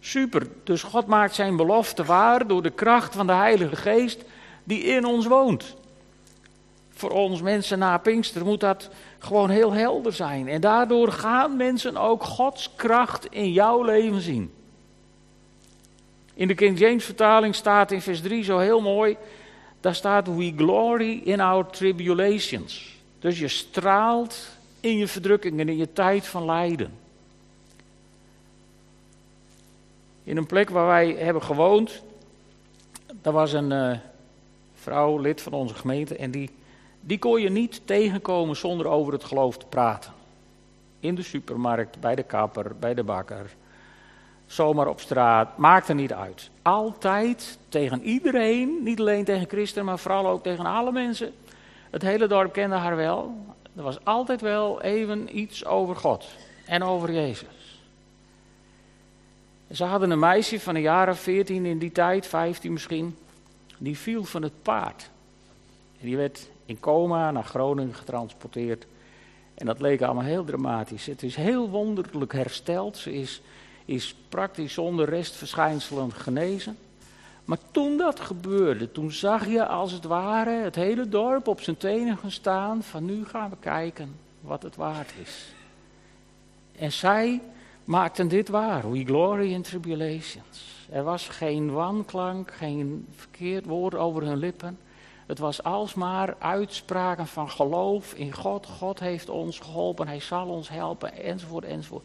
Super, 0.00 0.46
dus 0.64 0.82
God 0.82 1.06
maakt 1.06 1.34
zijn 1.34 1.56
belofte 1.56 2.04
waar 2.04 2.46
door 2.46 2.62
de 2.62 2.70
kracht 2.70 3.14
van 3.14 3.26
de 3.26 3.32
Heilige 3.32 3.76
Geest 3.76 4.24
die 4.64 4.82
in 4.82 5.04
ons 5.04 5.26
woont. 5.26 5.76
Voor 6.90 7.10
ons 7.10 7.42
mensen 7.42 7.78
na 7.78 7.98
Pinkster 7.98 8.44
moet 8.44 8.60
dat 8.60 8.90
gewoon 9.18 9.50
heel 9.50 9.72
helder 9.72 10.12
zijn. 10.12 10.48
En 10.48 10.60
daardoor 10.60 11.12
gaan 11.12 11.56
mensen 11.56 11.96
ook 11.96 12.22
Gods 12.22 12.70
kracht 12.76 13.26
in 13.30 13.52
jouw 13.52 13.82
leven 13.82 14.20
zien. 14.20 14.52
In 16.34 16.48
de 16.48 16.54
King 16.54 16.78
James 16.78 17.04
vertaling 17.04 17.54
staat 17.54 17.90
in 17.90 18.00
vers 18.00 18.20
3 18.20 18.44
zo 18.44 18.58
heel 18.58 18.80
mooi, 18.80 19.16
daar 19.80 19.94
staat 19.94 20.26
we 20.26 20.52
glory 20.56 21.20
in 21.24 21.40
our 21.40 21.70
tribulations. 21.70 22.94
Dus 23.18 23.38
je 23.38 23.48
straalt 23.48 24.48
in 24.80 24.96
je 24.96 25.08
verdrukkingen, 25.08 25.68
in 25.68 25.76
je 25.76 25.92
tijd 25.92 26.26
van 26.26 26.44
lijden. 26.44 26.92
In 30.24 30.36
een 30.36 30.46
plek 30.46 30.70
waar 30.70 30.86
wij 30.86 31.16
hebben 31.18 31.42
gewoond, 31.42 32.02
daar 33.22 33.32
was 33.32 33.52
een 33.52 33.70
uh, 33.70 33.96
vrouw, 34.84 35.18
lid 35.18 35.42
van 35.42 35.52
onze 35.52 35.74
gemeente, 35.74 36.16
en 36.16 36.30
die, 36.30 36.50
die 37.00 37.18
kon 37.18 37.40
je 37.40 37.50
niet 37.50 37.80
tegenkomen 37.84 38.56
zonder 38.56 38.86
over 38.86 39.12
het 39.12 39.24
geloof 39.24 39.58
te 39.58 39.66
praten. 39.66 40.12
In 41.00 41.14
de 41.14 41.22
supermarkt, 41.22 42.00
bij 42.00 42.14
de 42.14 42.22
kapper, 42.22 42.76
bij 42.78 42.94
de 42.94 43.02
bakker, 43.02 43.54
zomaar 44.46 44.86
op 44.86 45.00
straat, 45.00 45.58
maakt 45.58 45.88
er 45.88 45.94
niet 45.94 46.12
uit. 46.12 46.50
Altijd 46.62 47.58
tegen 47.68 48.02
iedereen, 48.02 48.82
niet 48.82 49.00
alleen 49.00 49.24
tegen 49.24 49.48
christenen, 49.48 49.84
maar 49.84 49.98
vooral 49.98 50.26
ook 50.26 50.42
tegen 50.42 50.66
alle 50.66 50.92
mensen. 50.92 51.32
Het 51.90 52.02
hele 52.02 52.26
dorp 52.26 52.52
kende 52.52 52.76
haar 52.76 52.96
wel. 52.96 53.36
Er 53.76 53.82
was 53.82 54.04
altijd 54.04 54.40
wel 54.40 54.82
even 54.82 55.38
iets 55.38 55.64
over 55.64 55.96
God 55.96 56.24
en 56.66 56.82
over 56.82 57.12
Jezus. 57.12 57.80
Ze 59.72 59.84
hadden 59.84 60.10
een 60.10 60.18
meisje 60.18 60.60
van 60.60 60.74
een 60.74 61.08
of 61.08 61.20
veertien 61.20 61.66
in 61.66 61.78
die 61.78 61.92
tijd, 61.92 62.26
vijftien 62.26 62.72
misschien, 62.72 63.16
die 63.78 63.98
viel 63.98 64.24
van 64.24 64.42
het 64.42 64.62
paard. 64.62 65.10
En 66.00 66.06
die 66.06 66.16
werd 66.16 66.48
in 66.66 66.80
coma 66.80 67.30
naar 67.30 67.44
Groningen 67.44 67.94
getransporteerd. 67.94 68.86
En 69.54 69.66
dat 69.66 69.80
leek 69.80 70.02
allemaal 70.02 70.24
heel 70.24 70.44
dramatisch. 70.44 71.06
Het 71.06 71.22
is 71.22 71.36
heel 71.36 71.68
wonderlijk 71.70 72.32
hersteld. 72.32 72.96
Ze 72.96 73.14
is 73.14 73.42
is 73.84 74.14
praktisch 74.28 74.72
zonder 74.72 75.08
restverschijnselen 75.08 76.12
genezen. 76.12 76.76
Maar 77.44 77.58
toen 77.70 77.96
dat 77.96 78.20
gebeurde, 78.20 78.92
toen 78.92 79.12
zag 79.12 79.46
je 79.46 79.66
als 79.66 79.92
het 79.92 80.04
ware 80.04 80.50
het 80.50 80.74
hele 80.74 81.08
dorp 81.08 81.48
op 81.48 81.60
zijn 81.60 81.76
tenen 81.76 82.16
gaan 82.16 82.30
staan 82.30 82.82
van 82.82 83.04
nu 83.04 83.24
gaan 83.24 83.50
we 83.50 83.56
kijken 83.60 84.16
wat 84.40 84.62
het 84.62 84.76
waard 84.76 85.12
is. 85.22 85.44
En 86.76 86.92
zij 86.92 87.40
maakten 87.84 88.28
dit 88.28 88.48
waar, 88.48 88.90
we 88.90 89.04
glory 89.04 89.52
in 89.52 89.62
tribulations. 89.62 90.73
Er 90.90 91.02
was 91.02 91.28
geen 91.28 91.72
wanklank, 91.72 92.50
geen 92.52 93.06
verkeerd 93.16 93.64
woord 93.64 93.94
over 93.94 94.22
hun 94.22 94.36
lippen. 94.36 94.78
Het 95.26 95.38
was 95.38 95.62
alsmaar 95.62 96.36
uitspraken 96.38 97.26
van 97.26 97.50
geloof 97.50 98.14
in 98.14 98.32
God. 98.32 98.66
God 98.66 99.00
heeft 99.00 99.28
ons 99.28 99.58
geholpen, 99.58 100.06
hij 100.06 100.20
zal 100.20 100.48
ons 100.48 100.68
helpen, 100.68 101.12
enzovoort, 101.12 101.64
enzovoort. 101.64 102.04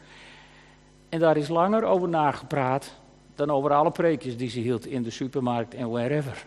En 1.09 1.19
daar 1.19 1.38
is 1.38 1.48
langer 1.48 1.83
over 1.83 2.09
nagepraat 2.09 2.93
dan 3.36 3.51
over 3.51 3.74
alle 3.74 3.91
preekjes 3.91 4.38
die 4.38 4.50
ze 4.50 4.59
hield 4.59 4.86
in 4.86 5.03
de 5.03 5.09
supermarkt 5.09 5.74
en 5.74 5.89
wherever. 5.89 6.45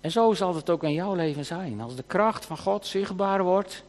En 0.00 0.10
zo 0.10 0.34
zal 0.34 0.54
het 0.54 0.70
ook 0.70 0.82
in 0.82 0.92
jouw 0.92 1.14
leven 1.14 1.44
zijn. 1.44 1.80
Als 1.80 1.96
de 1.96 2.04
kracht 2.06 2.46
van 2.46 2.58
God 2.58 2.86
zichtbaar 2.86 3.42
wordt, 3.42 3.84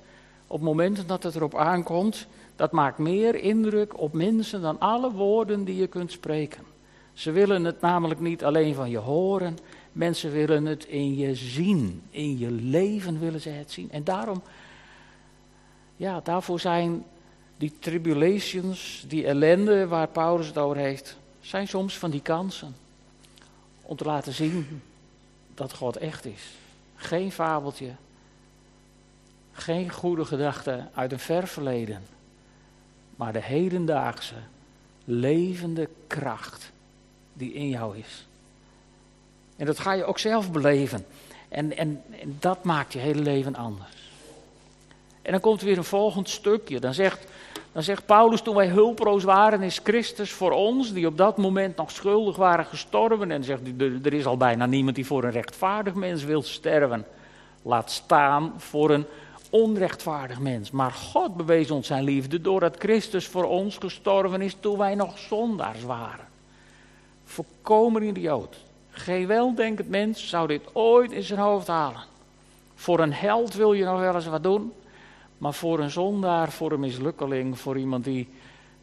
op 0.48 0.62
momenten 0.62 1.08
dat 1.08 1.24
het 1.24 1.36
erop 1.36 1.56
aankomt, 1.56 2.28
dat 2.56 2.72
maakt 2.72 2.98
meer 2.98 3.36
indruk 3.36 4.00
op 4.00 4.14
mensen 4.14 4.62
dan 4.62 4.80
alle 4.80 5.12
woorden 5.12 5.64
die 5.64 5.76
je 5.76 5.88
kunt 5.88 6.12
spreken. 6.12 6.64
Ze 7.14 7.32
willen 7.32 7.64
het 7.64 7.82
namelijk 7.82 8.20
niet 8.20 8.44
alleen 8.44 8.76
van 8.76 8.90
je 8.90 8.98
horen, 8.98 9.58
mensen 9.92 10.32
willen 10.32 10.66
het 10.66 10.86
in 10.86 11.16
je 11.16 11.36
zien. 11.36 12.02
In 12.10 12.38
je 12.38 12.52
leven 12.52 13.20
willen 13.20 13.42
ze 13.42 13.50
het 13.50 13.72
zien. 13.72 13.92
En 13.92 14.04
daarom, 14.04 14.42
ja, 15.96 16.20
daarvoor 16.24 16.60
zijn 16.60 17.04
die 17.58 17.74
tribulations, 17.80 19.06
die 19.08 19.26
ellende 19.26 19.88
waar 19.88 20.08
Paulus 20.08 20.48
het 20.48 20.58
over 20.58 20.78
heeft, 20.78 21.18
zijn 21.42 21.68
soms 21.68 21.98
van 21.98 22.10
die 22.10 22.22
kansen. 22.22 22.76
Om 23.82 23.96
te 23.96 24.06
laten 24.06 24.34
zien 24.34 24.82
dat 25.54 25.74
God 25.74 25.98
echt 25.98 26.26
is. 26.26 26.44
Geen 26.96 27.32
fabeltje. 27.32 27.92
Geen 29.52 29.90
goede 29.90 30.26
gedachte 30.26 30.88
uit 30.94 31.12
een 31.12 31.20
ver 31.20 31.48
verleden. 31.48 32.15
Maar 33.16 33.34
de 33.34 33.42
hedendaagse, 33.42 34.36
levende 35.06 35.90
kracht 36.08 36.72
die 37.34 37.54
in 37.54 37.70
jou 37.70 37.98
is. 37.98 38.28
En 39.56 39.66
dat 39.66 39.80
ga 39.80 39.94
je 39.94 40.04
ook 40.04 40.20
zelf 40.20 40.52
beleven. 40.52 41.06
En, 41.50 41.78
en, 41.78 42.02
dat 42.40 42.64
maakt 42.64 42.94
je 42.94 43.00
hele 43.00 43.22
leven 43.22 43.56
anders. 43.56 44.10
En 45.22 45.32
dan 45.32 45.42
komt 45.42 45.60
er 45.60 45.68
weer 45.68 45.78
een 45.78 45.84
volgend 45.84 46.30
stukje. 46.30 46.80
Dan 46.80 46.94
zegt 46.94 47.28
dan 47.76 47.84
zegt 47.84 48.06
Paulus, 48.06 48.42
toen 48.42 48.56
wij 48.56 48.68
hulpeloos 48.68 49.24
waren, 49.24 49.62
is 49.62 49.80
Christus 49.84 50.32
voor 50.32 50.52
ons, 50.52 50.94
die 50.94 51.08
op 51.08 51.18
dat 51.18 51.38
moment 51.38 51.76
nog 51.76 51.92
schuldig 51.92 52.36
waren, 52.36 52.66
gestorven. 52.66 53.32
En 53.32 53.44
zegt 53.44 53.62
er 54.04 54.14
is 54.14 54.26
al 54.26 54.38
bijna 54.38 54.66
niemand 54.66 54.96
die 54.96 55.06
voor 55.06 55.24
een 55.24 55.32
rechtvaardig 55.32 55.94
mens 55.94 56.24
wil 56.24 56.42
sterven. 56.42 57.06
Laat 57.62 57.92
staan 57.92 58.54
voor 58.58 58.90
een 58.90 59.06
onrechtvaardig 59.50 60.40
mens. 60.40 60.72
Maar 60.72 60.92
God 60.92 61.36
bewees 61.36 61.72
ons 61.72 61.88
zijn 61.88 62.04
liefde 62.04 62.42
doordat 62.42 62.76
Christus 62.78 63.28
voor 63.28 63.44
ons 63.44 63.78
gestorven 63.78 64.42
is 64.42 64.56
toen 64.60 64.78
wij 64.78 64.96
nog 64.96 65.18
zondaars 65.18 65.84
waren. 65.84 66.26
Volkomen 67.26 68.04
idioot. 68.04 68.56
Geen 68.90 69.28
weldenkend 69.28 69.90
mens 69.90 70.30
zou 70.30 70.48
dit 70.48 70.62
ooit 70.74 71.12
in 71.12 71.24
zijn 71.24 71.40
hoofd 71.40 71.68
halen. 71.68 72.04
Voor 72.76 73.00
een 73.00 73.14
held 73.14 73.54
wil 73.54 73.74
je 73.74 73.86
nog 73.86 74.00
wel 74.00 74.16
eens 74.16 74.26
wat 74.26 74.44
doen. 74.44 74.74
Maar 75.38 75.54
voor 75.54 75.80
een 75.80 75.90
zondaar, 75.90 76.52
voor 76.52 76.72
een 76.72 76.80
mislukkeling, 76.80 77.60
voor 77.60 77.78
iemand 77.78 78.04
die 78.04 78.28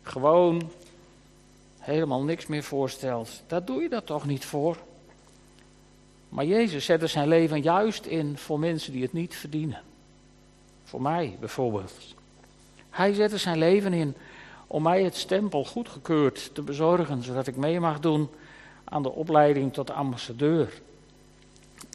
gewoon 0.02 0.71
helemaal 1.78 2.23
niks 2.23 2.47
meer 2.47 2.62
voorstelt, 2.62 3.42
daar 3.47 3.64
doe 3.64 3.83
je 3.83 3.88
dat 3.88 4.07
toch 4.07 4.26
niet 4.26 4.45
voor. 4.45 4.76
Maar 6.28 6.45
Jezus 6.45 6.85
zette 6.85 7.07
zijn 7.07 7.28
leven 7.28 7.62
juist 7.62 8.07
in 8.07 8.38
voor 8.38 8.59
mensen 8.59 8.92
die 8.92 9.02
het 9.02 9.12
niet 9.12 9.35
verdienen. 9.35 9.81
Voor 10.93 11.03
mij 11.03 11.37
bijvoorbeeld. 11.41 11.93
Hij 12.91 13.13
zette 13.13 13.37
zijn 13.37 13.59
leven 13.59 13.93
in 13.93 14.15
om 14.67 14.83
mij 14.83 15.03
het 15.03 15.17
stempel 15.17 15.65
goedgekeurd 15.65 16.55
te 16.55 16.63
bezorgen, 16.63 17.23
zodat 17.23 17.47
ik 17.47 17.57
mee 17.57 17.81
mag 17.81 18.01
doen 18.01 18.29
aan 18.85 19.03
de 19.03 19.13
opleiding 19.13 19.73
tot 19.73 19.91
ambassadeur. 19.91 20.81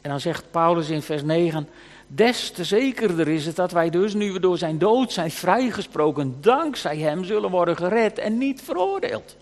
En 0.02 0.10
dan 0.10 0.20
zegt 0.20 0.50
Paulus 0.50 0.88
in 0.90 1.02
vers 1.02 1.22
9, 1.22 1.68
des 2.06 2.50
te 2.50 2.64
zekerder 2.64 3.28
is 3.28 3.46
het 3.46 3.56
dat 3.56 3.72
wij 3.72 3.90
dus, 3.90 4.14
nu 4.14 4.32
we 4.32 4.40
door 4.40 4.58
zijn 4.58 4.78
dood 4.78 5.12
zijn 5.12 5.30
vrijgesproken, 5.30 6.36
dankzij 6.40 6.96
hem 6.96 7.24
zullen 7.24 7.50
worden 7.50 7.76
gered 7.76 8.18
en 8.18 8.38
niet 8.38 8.62
veroordeeld. 8.62 9.36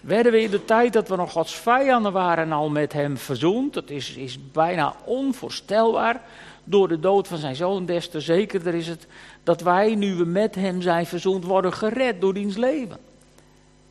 Werden 0.00 0.32
we 0.32 0.42
in 0.42 0.50
de 0.50 0.64
tijd 0.64 0.92
dat 0.92 1.08
we 1.08 1.16
nog 1.16 1.32
Gods 1.32 1.54
vijanden 1.54 2.12
waren 2.12 2.52
al 2.52 2.68
met 2.68 2.92
hem 2.92 3.16
verzoend, 3.16 3.74
dat 3.74 3.90
is, 3.90 4.16
is 4.16 4.50
bijna 4.52 4.94
onvoorstelbaar, 5.04 6.20
door 6.68 6.88
de 6.88 7.00
dood 7.00 7.28
van 7.28 7.38
zijn 7.38 7.56
zoon, 7.56 7.86
des 7.86 8.08
te 8.08 8.20
zekerder 8.20 8.74
is 8.74 8.88
het 8.88 9.06
dat 9.42 9.60
wij, 9.60 9.94
nu 9.94 10.14
we 10.14 10.24
met 10.24 10.54
hem 10.54 10.82
zijn 10.82 11.06
verzoend, 11.06 11.44
worden 11.44 11.72
gered 11.72 12.20
door 12.20 12.34
diens 12.34 12.56
leven. 12.56 12.98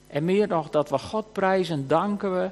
En 0.07 0.25
meer 0.25 0.47
nog, 0.47 0.69
dat 0.69 0.89
we 0.89 0.97
God 0.97 1.31
prijzen, 1.31 1.87
danken 1.87 2.41
we 2.41 2.49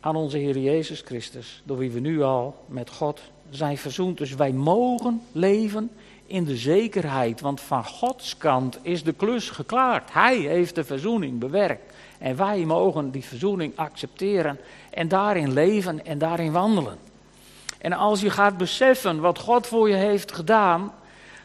aan 0.00 0.16
onze 0.16 0.38
Heer 0.38 0.58
Jezus 0.58 1.00
Christus, 1.00 1.62
door 1.64 1.78
wie 1.78 1.90
we 1.90 2.00
nu 2.00 2.22
al 2.22 2.64
met 2.66 2.90
God 2.90 3.20
zijn 3.50 3.78
verzoend. 3.78 4.18
Dus 4.18 4.34
wij 4.34 4.52
mogen 4.52 5.22
leven 5.32 5.90
in 6.26 6.44
de 6.44 6.56
zekerheid, 6.56 7.40
want 7.40 7.60
van 7.60 7.84
Gods 7.84 8.36
kant 8.36 8.78
is 8.82 9.02
de 9.02 9.12
klus 9.12 9.50
geklaard. 9.50 10.12
Hij 10.12 10.36
heeft 10.36 10.74
de 10.74 10.84
verzoening 10.84 11.38
bewerkt. 11.38 11.92
En 12.18 12.36
wij 12.36 12.64
mogen 12.64 13.10
die 13.10 13.24
verzoening 13.24 13.72
accepteren 13.76 14.58
en 14.90 15.08
daarin 15.08 15.52
leven 15.52 16.06
en 16.06 16.18
daarin 16.18 16.52
wandelen. 16.52 17.07
En 17.78 17.92
als 17.92 18.20
je 18.20 18.30
gaat 18.30 18.56
beseffen 18.56 19.20
wat 19.20 19.38
God 19.38 19.66
voor 19.66 19.88
je 19.88 19.94
heeft 19.94 20.32
gedaan, 20.32 20.92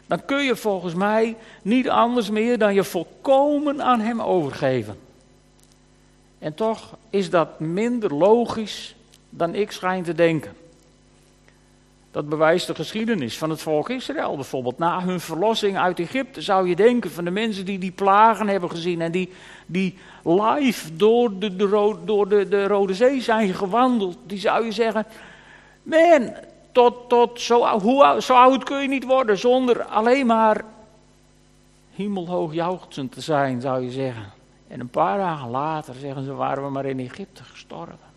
dan 0.06 0.26
kun 0.26 0.44
je 0.44 0.56
volgens 0.56 0.94
mij 0.94 1.36
niet 1.62 1.90
anders 1.90 2.30
meer 2.30 2.58
dan 2.58 2.74
je 2.74 2.84
volkomen 2.84 3.82
aan 3.82 4.00
Hem 4.00 4.22
overgeven. 4.22 5.00
En 6.40 6.54
toch 6.54 6.98
is 7.10 7.30
dat 7.30 7.60
minder 7.60 8.14
logisch 8.14 8.96
dan 9.30 9.56
ik 9.56 9.72
schijn 9.72 10.04
te 10.04 10.14
denken. 10.14 10.54
Dat 12.12 12.30
bewijst 12.30 12.68
de 12.68 12.76
geschiedenis 12.76 13.38
van 13.38 13.50
het 13.50 13.62
volk 13.62 13.90
Israël 13.90 14.36
bijvoorbeeld. 14.36 14.78
Na 14.78 15.04
hun 15.04 15.20
verlossing 15.20 15.78
uit 15.78 16.00
Egypte 16.00 16.42
zou 16.42 16.70
je 16.70 16.76
denken 16.76 17.12
van 17.12 17.24
de 17.24 17.32
mensen 17.32 17.66
die 17.66 17.80
die 17.80 17.92
plagen 17.92 18.48
hebben 18.48 18.70
gezien 18.70 19.02
en 19.02 19.12
die, 19.12 19.34
die 19.66 19.98
live 20.24 20.96
door, 20.96 21.40
de, 21.40 21.56
de, 21.56 21.96
door 22.06 22.28
de, 22.30 22.48
de 22.48 22.68
Rode 22.68 22.94
Zee 22.94 23.22
zijn 23.22 23.54
gewandeld, 23.54 24.18
die 24.26 24.40
zou 24.40 24.66
je 24.66 24.72
zeggen, 24.72 25.06
man, 25.84 26.36
tot, 26.72 27.10
tot 27.10 27.42
zo, 27.42 27.80
zo 28.20 28.34
oud 28.34 28.64
kun 28.64 28.82
je 28.82 28.88
niet 28.88 29.06
worden 29.06 29.38
zonder 29.38 29.84
alleen 29.84 30.26
maar 30.26 30.66
hemelhoog 31.96 32.54
jauchzend 32.54 33.12
te 33.12 33.22
zijn, 33.22 33.62
zou 33.62 33.84
je 33.84 33.92
zeggen. 33.92 34.32
En 34.68 34.80
een 34.80 34.90
paar 34.90 35.18
dagen 35.18 35.50
later 35.50 35.96
zeggen 35.96 36.24
ze, 36.24 36.34
waren 36.34 36.64
we 36.64 36.70
maar 36.70 36.86
in 36.86 37.00
Egypte 37.00 37.44
gestorven. 37.44 38.12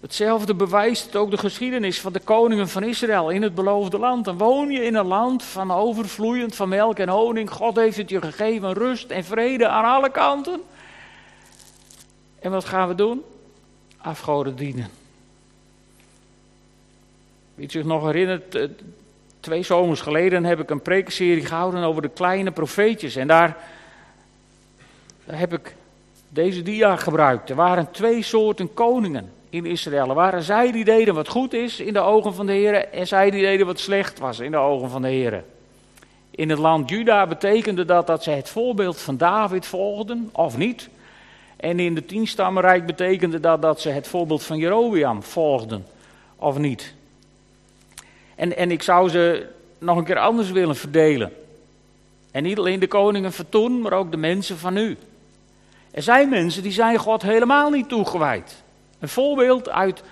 Hetzelfde 0.00 0.54
bewijst 0.54 1.16
ook 1.16 1.30
de 1.30 1.36
geschiedenis 1.36 2.00
van 2.00 2.12
de 2.12 2.20
koningen 2.20 2.68
van 2.68 2.82
Israël 2.82 3.30
in 3.30 3.42
het 3.42 3.54
beloofde 3.54 3.98
land. 3.98 4.24
Dan 4.24 4.38
woon 4.38 4.70
je 4.70 4.84
in 4.84 4.94
een 4.94 5.06
land 5.06 5.42
van 5.42 5.70
overvloeiend 5.70 6.56
van 6.56 6.68
melk 6.68 6.98
en 6.98 7.08
honing. 7.08 7.50
God 7.50 7.76
heeft 7.76 7.96
het 7.96 8.10
je 8.10 8.20
gegeven, 8.20 8.72
rust 8.72 9.10
en 9.10 9.24
vrede 9.24 9.68
aan 9.68 9.84
alle 9.84 10.10
kanten. 10.10 10.60
En 12.38 12.50
wat 12.50 12.64
gaan 12.64 12.88
we 12.88 12.94
doen? 12.94 13.22
Afgoden 13.96 14.56
dienen. 14.56 15.01
Wie 17.54 17.70
zich 17.70 17.84
nog 17.84 18.04
herinnert, 18.04 18.54
eh, 18.54 18.68
twee 19.40 19.62
zomers 19.62 20.00
geleden 20.00 20.44
heb 20.44 20.60
ik 20.60 20.70
een 20.70 20.82
prekenserie 20.82 21.46
gehouden 21.46 21.82
over 21.82 22.02
de 22.02 22.08
kleine 22.08 22.50
profeetjes. 22.50 23.16
En 23.16 23.26
daar, 23.26 23.56
daar 25.24 25.38
heb 25.38 25.52
ik 25.52 25.74
deze 26.28 26.62
dia 26.62 26.96
gebruikt. 26.96 27.50
Er 27.50 27.56
waren 27.56 27.90
twee 27.90 28.22
soorten 28.22 28.74
koningen 28.74 29.32
in 29.50 29.66
Israël. 29.66 30.08
Er 30.08 30.14
waren 30.14 30.42
zij 30.42 30.72
die 30.72 30.84
deden 30.84 31.14
wat 31.14 31.28
goed 31.28 31.52
is 31.52 31.80
in 31.80 31.92
de 31.92 32.00
ogen 32.00 32.34
van 32.34 32.46
de 32.46 32.52
Heer 32.52 32.88
en 32.88 33.06
zij 33.06 33.30
die 33.30 33.42
deden 33.42 33.66
wat 33.66 33.78
slecht 33.78 34.18
was 34.18 34.38
in 34.38 34.50
de 34.50 34.56
ogen 34.56 34.90
van 34.90 35.02
de 35.02 35.08
Heer. 35.08 35.44
In 36.30 36.50
het 36.50 36.58
land 36.58 36.88
Juda 36.88 37.26
betekende 37.26 37.84
dat 37.84 38.06
dat 38.06 38.22
ze 38.22 38.30
het 38.30 38.48
voorbeeld 38.48 39.00
van 39.00 39.16
David 39.16 39.66
volgden, 39.66 40.30
of 40.32 40.56
niet. 40.56 40.88
En 41.56 41.80
in 41.80 41.94
de 41.94 42.04
tienstammenrijk 42.04 42.86
betekende 42.86 43.40
dat 43.40 43.62
dat 43.62 43.80
ze 43.80 43.88
het 43.88 44.08
voorbeeld 44.08 44.42
van 44.42 44.58
Jerobeam 44.58 45.22
volgden, 45.22 45.86
of 46.36 46.58
niet. 46.58 46.94
En, 48.42 48.56
en 48.56 48.70
ik 48.70 48.82
zou 48.82 49.08
ze 49.08 49.46
nog 49.78 49.96
een 49.96 50.04
keer 50.04 50.18
anders 50.18 50.50
willen 50.50 50.76
verdelen. 50.76 51.32
En 52.30 52.42
niet 52.42 52.58
alleen 52.58 52.80
de 52.80 52.86
koningen 52.86 53.32
van 53.32 53.48
toen, 53.48 53.80
maar 53.80 53.92
ook 53.92 54.10
de 54.10 54.16
mensen 54.16 54.58
van 54.58 54.74
nu. 54.74 54.96
Er 55.90 56.02
zijn 56.02 56.28
mensen 56.28 56.62
die 56.62 56.72
zijn 56.72 56.98
God 56.98 57.22
helemaal 57.22 57.70
niet 57.70 57.88
toegewijd. 57.88 58.62
Een 58.98 59.08
voorbeeld 59.08 59.68
uit, 59.68 60.02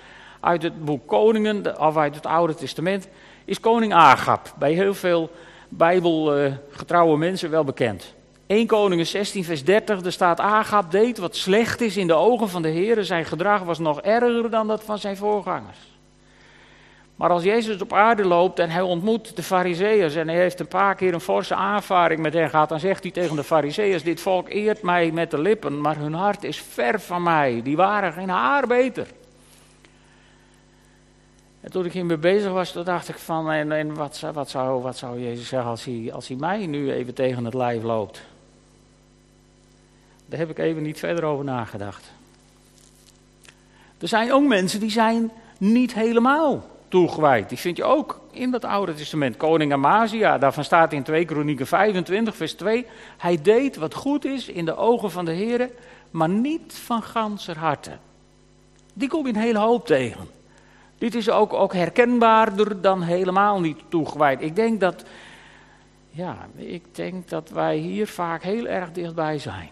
uit 0.40 0.62
het 0.62 0.85
boek 0.85 1.07
Koningen, 1.07 1.81
of 1.81 1.97
uit 1.97 2.14
het 2.14 2.27
Oude 2.27 2.55
Testament, 2.55 3.09
is 3.45 3.61
koning 3.61 3.95
Agab. 3.95 4.55
Bij 4.59 4.73
heel 4.73 4.95
veel 4.95 5.31
bijbelgetrouwe 5.69 7.19
mensen 7.19 7.51
wel 7.51 7.64
bekend. 7.64 8.14
1 8.47 8.66
Koningen 8.66 9.07
16 9.07 9.45
vers 9.45 9.64
30, 9.64 10.05
er 10.05 10.12
staat 10.12 10.40
Agab 10.40 10.90
deed 10.90 11.19
wat 11.19 11.37
slecht 11.37 11.81
is 11.81 11.97
in 11.97 12.07
de 12.07 12.14
ogen 12.14 12.49
van 12.49 12.62
de 12.62 12.69
Heer. 12.69 13.05
Zijn 13.05 13.25
gedrag 13.25 13.62
was 13.62 13.79
nog 13.79 14.01
erger 14.01 14.51
dan 14.51 14.66
dat 14.66 14.85
van 14.85 14.99
zijn 14.99 15.16
voorgangers. 15.16 15.89
Maar 17.21 17.31
als 17.31 17.43
Jezus 17.43 17.81
op 17.81 17.93
aarde 17.93 18.25
loopt 18.25 18.59
en 18.59 18.71
hij 18.71 18.83
ontmoet 18.83 19.37
de 19.37 19.43
fariseeërs 19.43 20.15
en 20.15 20.29
hij 20.29 20.37
heeft 20.37 20.61
een 20.61 20.69
paar 20.69 20.95
keer 20.95 21.15
een 21.15 21.21
forse 21.21 21.55
aanvaring 21.55 22.21
met 22.21 22.33
hen 22.33 22.51
gehad, 22.51 22.69
dan 22.69 22.81
zegt 22.81 23.03
hij 23.03 23.13
tegen 23.13 23.37
de 23.37 23.45
fariseeërs, 23.45 24.03
dit 24.03 24.21
volk 24.21 24.49
eert 24.49 24.83
mij 24.83 25.11
met 25.11 25.31
de 25.31 25.39
lippen, 25.41 25.81
maar 25.81 25.97
hun 25.97 26.15
hart 26.15 26.45
is 26.45 26.61
ver 26.61 27.01
van 27.01 27.23
mij. 27.23 27.61
Die 27.63 27.77
waren 27.77 28.13
geen 28.13 28.29
haar 28.29 28.67
beter. 28.67 29.07
En 31.61 31.71
toen 31.71 31.85
ik 31.85 31.93
hiermee 31.93 32.17
bezig 32.17 32.53
was, 32.53 32.73
dacht 32.73 33.09
ik 33.09 33.19
van, 33.19 33.51
en, 33.51 33.95
wat, 33.95 34.17
zou, 34.49 34.83
wat 34.83 34.97
zou 34.97 35.21
Jezus 35.21 35.49
zeggen 35.49 35.71
als 35.71 35.85
hij, 35.85 36.11
als 36.13 36.29
hij 36.29 36.37
mij 36.37 36.67
nu 36.67 36.93
even 36.93 37.15
tegen 37.15 37.45
het 37.45 37.55
lijf 37.55 37.83
loopt? 37.83 38.23
Daar 40.27 40.39
heb 40.39 40.51
ik 40.51 40.59
even 40.59 40.83
niet 40.83 40.99
verder 40.99 41.25
over 41.25 41.45
nagedacht. 41.45 42.11
Er 43.99 44.09
zijn 44.09 44.33
ook 44.33 44.47
mensen 44.47 44.81
die 44.81 44.91
zijn 44.91 45.31
niet 45.59 45.95
helemaal 45.95 46.79
toegewijd. 46.90 47.48
Die 47.48 47.59
vind 47.59 47.76
je 47.76 47.85
ook 47.85 48.20
in 48.31 48.50
dat 48.50 48.64
Oude 48.64 48.94
Testament. 48.94 49.37
Koning 49.37 49.72
Amazia, 49.72 50.38
daarvan 50.38 50.64
staat 50.64 50.92
in 50.92 51.03
2 51.03 51.24
Kronieken 51.24 51.66
25, 51.66 52.37
vers 52.37 52.53
2. 52.53 52.87
Hij 53.16 53.42
deed 53.42 53.76
wat 53.76 53.94
goed 53.94 54.24
is 54.24 54.48
in 54.48 54.64
de 54.64 54.76
ogen 54.76 55.11
van 55.11 55.24
de 55.24 55.33
Heer, 55.33 55.70
maar 56.11 56.29
niet 56.29 56.81
van 56.85 57.03
ganser 57.03 57.59
harte. 57.59 57.90
Die 58.92 59.09
kom 59.09 59.26
je 59.26 59.33
een 59.33 59.40
hele 59.40 59.59
hoop 59.59 59.87
tegen. 59.87 60.29
Dit 60.98 61.14
is 61.14 61.31
ook, 61.31 61.53
ook 61.53 61.72
herkenbaarder 61.72 62.81
dan 62.81 63.03
helemaal 63.03 63.61
niet 63.61 63.79
toegewijd. 63.88 64.40
Ik 64.40 64.57
denk 64.57 64.81
dat, 64.81 65.05
ja, 66.11 66.37
ik 66.57 66.83
denk 66.92 67.29
dat 67.29 67.50
wij 67.50 67.76
hier 67.76 68.07
vaak 68.07 68.42
heel 68.42 68.66
erg 68.66 68.92
dichtbij 68.92 69.38
zijn. 69.38 69.68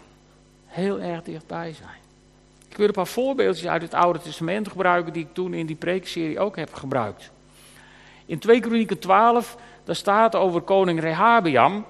Heel 0.65 0.99
erg 0.99 1.23
dichtbij 1.23 1.73
zijn. 1.73 1.98
Ik 2.79 2.85
wil 2.85 2.93
een 2.93 3.03
paar 3.03 3.13
voorbeeldjes 3.13 3.67
uit 3.67 3.81
het 3.81 3.93
Oude 3.93 4.19
Testament 4.19 4.67
gebruiken 4.67 5.13
die 5.13 5.23
ik 5.23 5.33
toen 5.33 5.53
in 5.53 5.65
die 5.65 5.75
preekserie 5.75 6.39
ook 6.39 6.55
heb 6.55 6.73
gebruikt. 6.73 7.31
In 8.25 8.39
2 8.39 8.59
Kronieken 8.59 8.99
12, 8.99 9.57
daar 9.83 9.95
staat 9.95 10.35
over 10.35 10.61
koning 10.61 10.99
Rehabiam. 10.99 11.85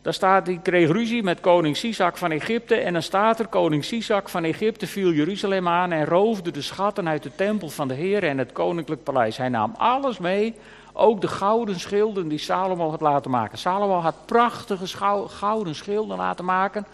Daar 0.00 0.14
staat, 0.14 0.46
die 0.46 0.60
kreeg 0.62 0.90
ruzie 0.90 1.22
met 1.22 1.40
koning 1.40 1.76
Sisak 1.76 2.16
van 2.16 2.30
Egypte. 2.30 2.74
En 2.74 2.92
dan 2.92 3.02
staat 3.02 3.38
er, 3.38 3.46
koning 3.46 3.84
Sisak 3.84 4.28
van 4.28 4.44
Egypte 4.44 4.86
viel 4.86 5.12
Jeruzalem 5.12 5.68
aan 5.68 5.92
en 5.92 6.04
roofde 6.04 6.50
de 6.50 6.62
schatten 6.62 7.08
uit 7.08 7.22
de 7.22 7.34
tempel 7.34 7.68
van 7.68 7.88
de 7.88 7.94
Heer 7.94 8.24
en 8.24 8.38
het 8.38 8.52
koninklijk 8.52 9.02
paleis. 9.02 9.36
Hij 9.36 9.48
nam 9.48 9.74
alles 9.76 10.18
mee, 10.18 10.54
ook 10.92 11.20
de 11.20 11.28
gouden 11.28 11.80
schilden 11.80 12.28
die 12.28 12.38
Salomo 12.38 12.90
had 12.90 13.00
laten 13.00 13.30
maken. 13.30 13.58
Salomo 13.58 13.98
had 13.98 14.26
prachtige 14.26 15.26
gouden 15.28 15.74
schilden 15.74 16.16
laten 16.16 16.44
maken. 16.44 16.86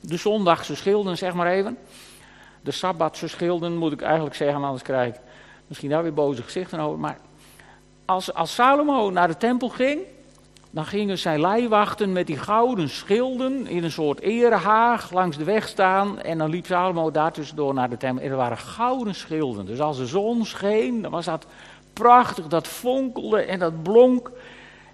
De 0.00 0.16
zondagse 0.16 0.76
schilden, 0.76 1.16
zeg 1.16 1.34
maar 1.34 1.46
even 1.46 1.78
de 2.62 2.70
Sabbatverschilden, 2.70 3.76
moet 3.76 3.92
ik 3.92 4.02
eigenlijk 4.02 4.34
zeggen, 4.34 4.64
anders 4.64 4.82
krijg 4.82 5.14
ik 5.14 5.20
misschien 5.66 5.90
daar 5.90 6.02
weer 6.02 6.14
boze 6.14 6.42
gezichten 6.42 6.80
over. 6.80 6.98
Maar 6.98 7.18
als, 8.04 8.34
als 8.34 8.54
Salomo 8.54 9.10
naar 9.10 9.28
de 9.28 9.36
tempel 9.36 9.68
ging, 9.68 10.00
dan 10.70 10.86
gingen 10.86 11.18
zijn 11.18 11.40
lijwachten 11.40 12.12
met 12.12 12.26
die 12.26 12.36
gouden 12.36 12.88
schilden 12.88 13.66
in 13.66 13.84
een 13.84 13.90
soort 13.90 14.20
erehaag 14.20 15.12
langs 15.12 15.36
de 15.36 15.44
weg 15.44 15.68
staan. 15.68 16.20
En 16.20 16.38
dan 16.38 16.50
liep 16.50 16.66
Salomo 16.66 17.10
daartussendoor 17.10 17.74
naar 17.74 17.90
de 17.90 17.96
tempel. 17.96 18.24
En 18.24 18.30
er 18.30 18.36
waren 18.36 18.58
gouden 18.58 19.14
schilden. 19.14 19.66
Dus 19.66 19.80
als 19.80 19.96
de 19.96 20.06
zon 20.06 20.44
scheen, 20.44 21.02
dan 21.02 21.10
was 21.10 21.24
dat 21.24 21.46
prachtig, 21.92 22.46
dat 22.46 22.66
fonkelde 22.66 23.40
en 23.40 23.58
dat 23.58 23.82
blonk. 23.82 24.30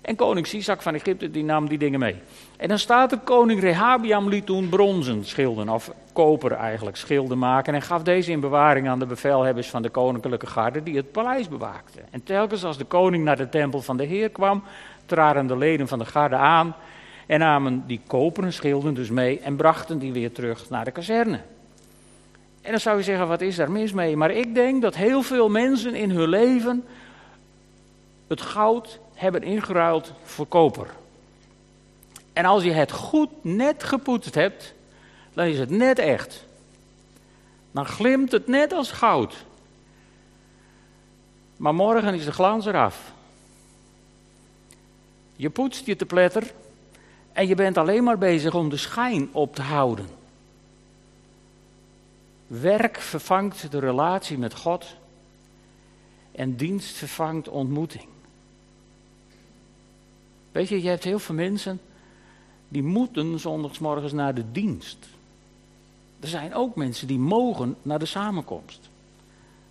En 0.01 0.17
koning 0.17 0.47
Sisak 0.47 0.83
van 0.83 0.95
Egypte 0.95 1.31
die 1.31 1.45
nam 1.45 1.69
die 1.69 1.79
dingen 1.79 1.99
mee. 1.99 2.17
En 2.57 2.69
dan 2.69 2.79
staat 2.79 3.13
er, 3.13 3.19
koning 3.19 3.61
Rehabiam 3.61 4.29
liet 4.29 4.47
toen 4.47 4.69
bronzen 4.69 5.25
schilden, 5.25 5.69
of 5.69 5.93
koper 6.13 6.53
eigenlijk, 6.53 6.97
schilden 6.97 7.39
maken. 7.39 7.75
En 7.75 7.83
gaf 7.83 8.03
deze 8.03 8.31
in 8.31 8.41
bewaring 8.41 8.89
aan 8.89 8.99
de 8.99 9.07
bevelhebbers 9.07 9.71
van 9.71 9.83
de 9.83 9.89
koninklijke 9.89 10.47
garde 10.47 10.83
die 10.83 10.97
het 10.97 11.13
paleis 11.13 11.49
bewaakten. 11.49 12.03
En 12.11 12.23
telkens 12.23 12.65
als 12.65 12.79
de 12.79 12.85
koning 12.85 13.25
naar 13.25 13.37
de 13.37 13.49
tempel 13.49 13.81
van 13.81 13.97
de 13.97 14.05
Heer 14.05 14.31
kwam, 14.31 14.63
traden 15.07 15.47
de 15.47 15.57
leden 15.57 15.89
van 15.89 15.99
de 15.99 16.05
garde 16.05 16.37
aan 16.37 16.75
en 17.27 17.39
namen 17.39 17.85
die 17.87 18.01
koperen 18.07 18.53
schilden 18.53 18.95
dus 18.95 19.11
mee 19.11 19.41
en 19.41 19.57
brachten 19.57 19.99
die 19.99 20.13
weer 20.13 20.33
terug 20.33 20.71
naar 20.71 20.85
de 20.85 20.91
kazerne. 20.91 21.41
En 22.63 22.71
dan 22.71 22.81
zou 22.81 22.97
je 22.97 23.03
zeggen, 23.03 23.29
wat 23.29 23.41
is 23.41 23.57
daar 23.57 23.71
mis 23.71 23.93
mee? 23.93 24.17
Maar 24.17 24.31
ik 24.31 24.55
denk 24.55 24.83
dat 24.83 24.95
heel 24.95 25.23
veel 25.23 25.49
mensen 25.49 25.95
in 25.95 26.11
hun 26.11 26.29
leven 26.29 26.85
het 28.27 28.41
goud 28.41 29.01
hebben 29.15 29.43
ingeruild 29.43 30.13
voor 30.23 30.47
koper. 30.47 30.87
En 32.37 32.45
als 32.45 32.63
je 32.63 32.73
het 32.73 32.93
goed 32.93 33.31
net 33.43 33.85
gepoetst 33.85 34.35
hebt, 34.35 34.75
dan 35.35 35.47
is 35.47 35.59
het 35.59 35.71
net 35.71 35.99
echt. 35.99 36.45
Dan 37.71 37.87
glimt 37.87 38.33
het 38.33 38.47
net 38.47 38.73
als 38.73 38.91
goud. 38.91 39.45
Maar 41.57 41.75
morgen 41.75 42.15
is 42.15 42.25
de 42.25 42.33
glans 42.33 42.67
eraf. 42.67 43.13
Je 45.37 45.51
poetst 45.51 45.87
je 45.87 45.97
te 45.97 46.07
pletter 46.07 46.53
en 47.33 47.47
je 47.47 47.55
bent 47.55 47.77
alleen 47.77 48.05
maar 48.05 48.19
bezig 48.19 48.55
om 48.55 48.69
de 48.69 48.77
schijn 48.77 49.29
op 49.33 49.55
te 49.55 49.63
houden. 49.63 50.09
Werk 52.47 53.01
vervangt 53.01 53.71
de 53.71 53.79
relatie 53.79 54.39
met 54.39 54.55
God 54.55 54.97
en 56.33 56.57
dienst 56.57 56.97
vervangt 56.97 57.49
ontmoeting. 57.49 58.07
Weet 60.53 60.69
je, 60.69 60.83
je 60.83 60.89
hebt 60.89 61.05
heel 61.05 61.19
veel 61.19 61.35
mensen 61.35 61.81
die 62.69 62.83
moeten 62.83 63.39
zondagsmorgens 63.39 64.13
naar 64.13 64.35
de 64.35 64.45
dienst. 64.53 64.99
Er 66.21 66.29
zijn 66.29 66.55
ook 66.55 66.75
mensen 66.75 67.07
die 67.07 67.19
mogen 67.19 67.77
naar 67.83 67.99
de 67.99 68.07
samenkomst. 68.07 68.89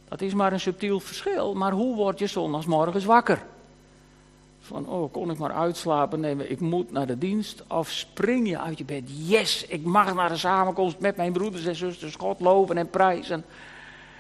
Dat 0.08 0.22
is 0.22 0.34
maar 0.34 0.54
een 0.54 0.60
subtiel 0.60 1.00
verschil, 1.00 1.54
maar 1.54 1.72
hoe 1.72 1.96
word 1.96 2.20
je 2.20 2.28
zondagsmorgens 2.28 3.06
wakker? 3.06 3.46
Van, 4.60 4.88
oh, 4.88 5.12
kon 5.12 5.32
ik 5.32 5.38
maar 5.38 5.52
uitslapen? 5.52 6.20
Nee, 6.20 6.48
ik 6.48 6.60
moet 6.60 6.92
naar 6.92 7.08
de 7.08 7.18
dienst. 7.18 7.64
Of 7.68 7.90
spring 7.90 8.50
je 8.50 8.60
uit 8.60 8.78
je 8.78 8.86
bed? 8.86 9.04
Yes, 9.06 9.66
ik 9.66 9.84
mag 9.84 10.14
naar 10.14 10.30
de 10.30 10.38
samenkomst 10.38 11.00
met 11.00 11.16
mijn 11.16 11.34
broeders 11.34 11.66
en 11.66 11.76
zusters 11.76 12.16
God 12.16 12.40
loven 12.40 12.78
en 12.78 12.90
prijzen. 12.90 13.46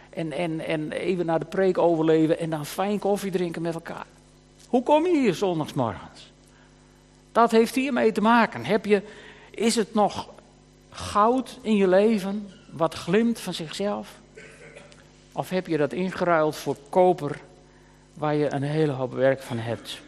En, 0.09 0.31
en, 0.31 0.59
en 0.59 0.91
even 0.91 1.25
naar 1.25 1.39
de 1.39 1.45
preek 1.45 1.77
overleven 1.77 2.39
en 2.39 2.49
dan 2.49 2.65
fijn 2.65 2.99
koffie 2.99 3.31
drinken 3.31 3.61
met 3.61 3.73
elkaar. 3.73 4.05
Hoe 4.67 4.83
kom 4.83 5.05
je 5.05 5.19
hier 5.19 5.35
zondagsmorgens? 5.35 6.31
Dat 7.35 7.51
heeft 7.51 7.75
hiermee 7.75 8.11
te 8.11 8.21
maken. 8.21 8.65
Heb 8.65 8.85
je, 8.85 9.01
is 9.51 9.75
het 9.75 9.93
nog 9.93 10.29
goud 10.89 11.59
in 11.61 11.75
je 11.75 11.87
leven 11.87 12.49
wat 12.71 12.93
glimt 12.93 13.39
van 13.39 13.53
zichzelf? 13.53 14.19
Of 15.31 15.49
heb 15.49 15.67
je 15.67 15.77
dat 15.77 15.93
ingeruild 15.93 16.55
voor 16.55 16.75
koper 16.89 17.39
waar 18.13 18.35
je 18.35 18.53
een 18.53 18.63
hele 18.63 18.91
hoop 18.91 19.13
werk 19.13 19.41
van 19.41 19.57
hebt? 19.57 20.01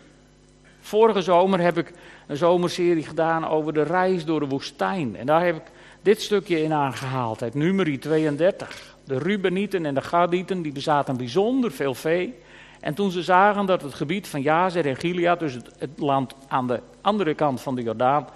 Vorige 0.80 1.22
zomer 1.22 1.60
heb 1.60 1.78
ik 1.78 1.94
een 2.28 2.38
zomerserie 2.38 3.04
gedaan 3.04 3.48
over 3.48 3.74
de 3.74 3.84
reis 3.84 4.26
door 4.26 4.40
de 4.40 4.48
woestijn. 4.48 5.16
En 5.16 5.26
daar 5.26 5.46
heb 5.46 5.56
ik 5.56 5.72
dit 6.02 6.22
stukje 6.22 6.64
in 6.64 6.74
aangehaald 6.74 7.42
uit 7.42 7.54
numeri 7.54 8.00
32. 8.00 8.96
De 9.04 9.18
Rubenieten 9.18 9.86
en 9.86 9.94
de 9.94 10.02
Gadieten 10.02 10.62
die 10.62 10.72
bezaten 10.72 11.18
bijzonder 11.18 11.72
veel 11.72 11.94
vee. 11.94 12.36
En 12.80 12.94
toen 12.94 13.12
ze 13.12 13.24
zagen 13.24 13.66
dat 13.66 13.82
het 13.82 13.94
gebied 13.94 14.28
van 14.28 14.42
Jazer 14.42 14.86
en 14.86 14.96
Gilead, 14.96 15.40
dus 15.40 15.54
het, 15.54 15.90
land 15.96 16.36
aan 16.48 16.68
de 16.68 16.82
andere 17.02 17.34
kant 17.34 17.62
van 17.62 17.76
de 17.76 17.84
Jordaan, 17.84 18.28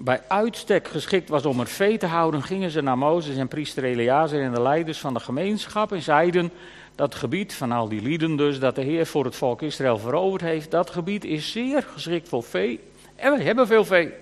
bij 0.00 0.22
uitstek 0.28 0.88
geschikt 0.88 1.28
was 1.28 1.44
om 1.44 1.60
er 1.60 1.66
vee 1.66 1.98
te 1.98 2.06
houden, 2.06 2.42
gingen 2.42 2.70
ze 2.70 2.80
naar 2.80 2.98
Mozes 2.98 3.36
en 3.36 3.48
priester 3.48 3.84
Eleazar 3.84 4.40
en 4.40 4.52
de 4.52 4.62
leiders 4.62 4.98
van 4.98 5.14
de 5.14 5.20
gemeenschap 5.20 5.92
en 5.92 6.02
zeiden, 6.02 6.50
dat 6.94 7.14
gebied 7.14 7.54
van 7.54 7.72
al 7.72 7.88
die 7.88 8.02
lieden 8.02 8.36
dus, 8.36 8.58
dat 8.58 8.74
de 8.74 8.82
Heer 8.82 9.06
voor 9.06 9.24
het 9.24 9.36
volk 9.36 9.62
Israël 9.62 9.98
veroverd 9.98 10.42
heeft, 10.42 10.70
dat 10.70 10.90
gebied 10.90 11.24
is 11.24 11.52
zeer 11.52 11.82
geschikt 11.82 12.28
voor 12.28 12.42
vee 12.42 12.80
en 13.16 13.36
we 13.36 13.42
hebben 13.42 13.66
veel 13.66 13.84
vee. 13.84 14.12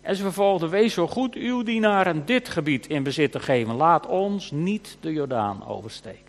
En 0.00 0.16
ze 0.16 0.22
vervolgden, 0.22 0.70
wees 0.70 0.94
zo 0.94 1.06
goed 1.06 1.34
uw 1.34 1.62
dienaren 1.62 2.26
dit 2.26 2.48
gebied 2.48 2.86
in 2.86 3.02
bezit 3.02 3.32
te 3.32 3.40
geven, 3.40 3.74
laat 3.74 4.06
ons 4.06 4.50
niet 4.50 4.96
de 5.00 5.12
Jordaan 5.12 5.66
oversteken. 5.66 6.27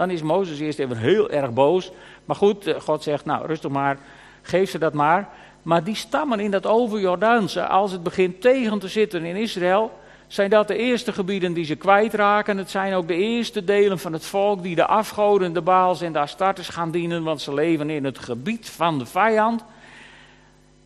Dan 0.00 0.10
is 0.10 0.22
Mozes 0.22 0.58
eerst 0.58 0.78
even 0.78 0.96
heel 0.96 1.30
erg 1.30 1.52
boos, 1.52 1.90
maar 2.24 2.36
goed, 2.36 2.66
eh, 2.66 2.80
God 2.80 3.02
zegt, 3.02 3.24
nou 3.24 3.46
rustig 3.46 3.70
maar, 3.70 3.98
geef 4.42 4.70
ze 4.70 4.78
dat 4.78 4.92
maar. 4.92 5.28
Maar 5.62 5.84
die 5.84 5.94
stammen 5.94 6.40
in 6.40 6.50
dat 6.50 6.66
overjordaanse, 6.66 7.66
als 7.66 7.92
het 7.92 8.02
begint 8.02 8.40
tegen 8.40 8.78
te 8.78 8.88
zitten 8.88 9.24
in 9.24 9.36
Israël, 9.36 9.92
zijn 10.26 10.50
dat 10.50 10.68
de 10.68 10.76
eerste 10.76 11.12
gebieden 11.12 11.52
die 11.52 11.64
ze 11.64 11.74
kwijtraken. 11.74 12.56
Het 12.56 12.70
zijn 12.70 12.94
ook 12.94 13.08
de 13.08 13.14
eerste 13.14 13.64
delen 13.64 13.98
van 13.98 14.12
het 14.12 14.24
volk 14.24 14.62
die 14.62 14.74
de 14.74 14.86
afgoden, 14.86 15.52
de 15.52 15.62
baals 15.62 16.00
en 16.00 16.12
de 16.12 16.18
astartes 16.18 16.68
gaan 16.68 16.90
dienen, 16.90 17.22
want 17.22 17.40
ze 17.40 17.54
leven 17.54 17.90
in 17.90 18.04
het 18.04 18.18
gebied 18.18 18.70
van 18.70 18.98
de 18.98 19.06
vijand. 19.06 19.64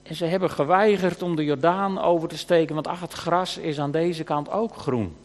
En 0.03 0.14
ze 0.14 0.24
hebben 0.24 0.50
geweigerd 0.50 1.22
om 1.22 1.37
de 1.37 1.44
Jordaan 1.44 2.00
over 2.00 2.29
te 2.29 2.38
steken, 2.38 2.74
want 2.74 2.87
ach, 2.87 3.00
het 3.00 3.12
gras 3.12 3.59
is 3.59 3.79
aan 3.79 3.90
deze 3.90 4.24
kant 4.24 4.50
ook 4.50 4.77
groen. 4.77 5.16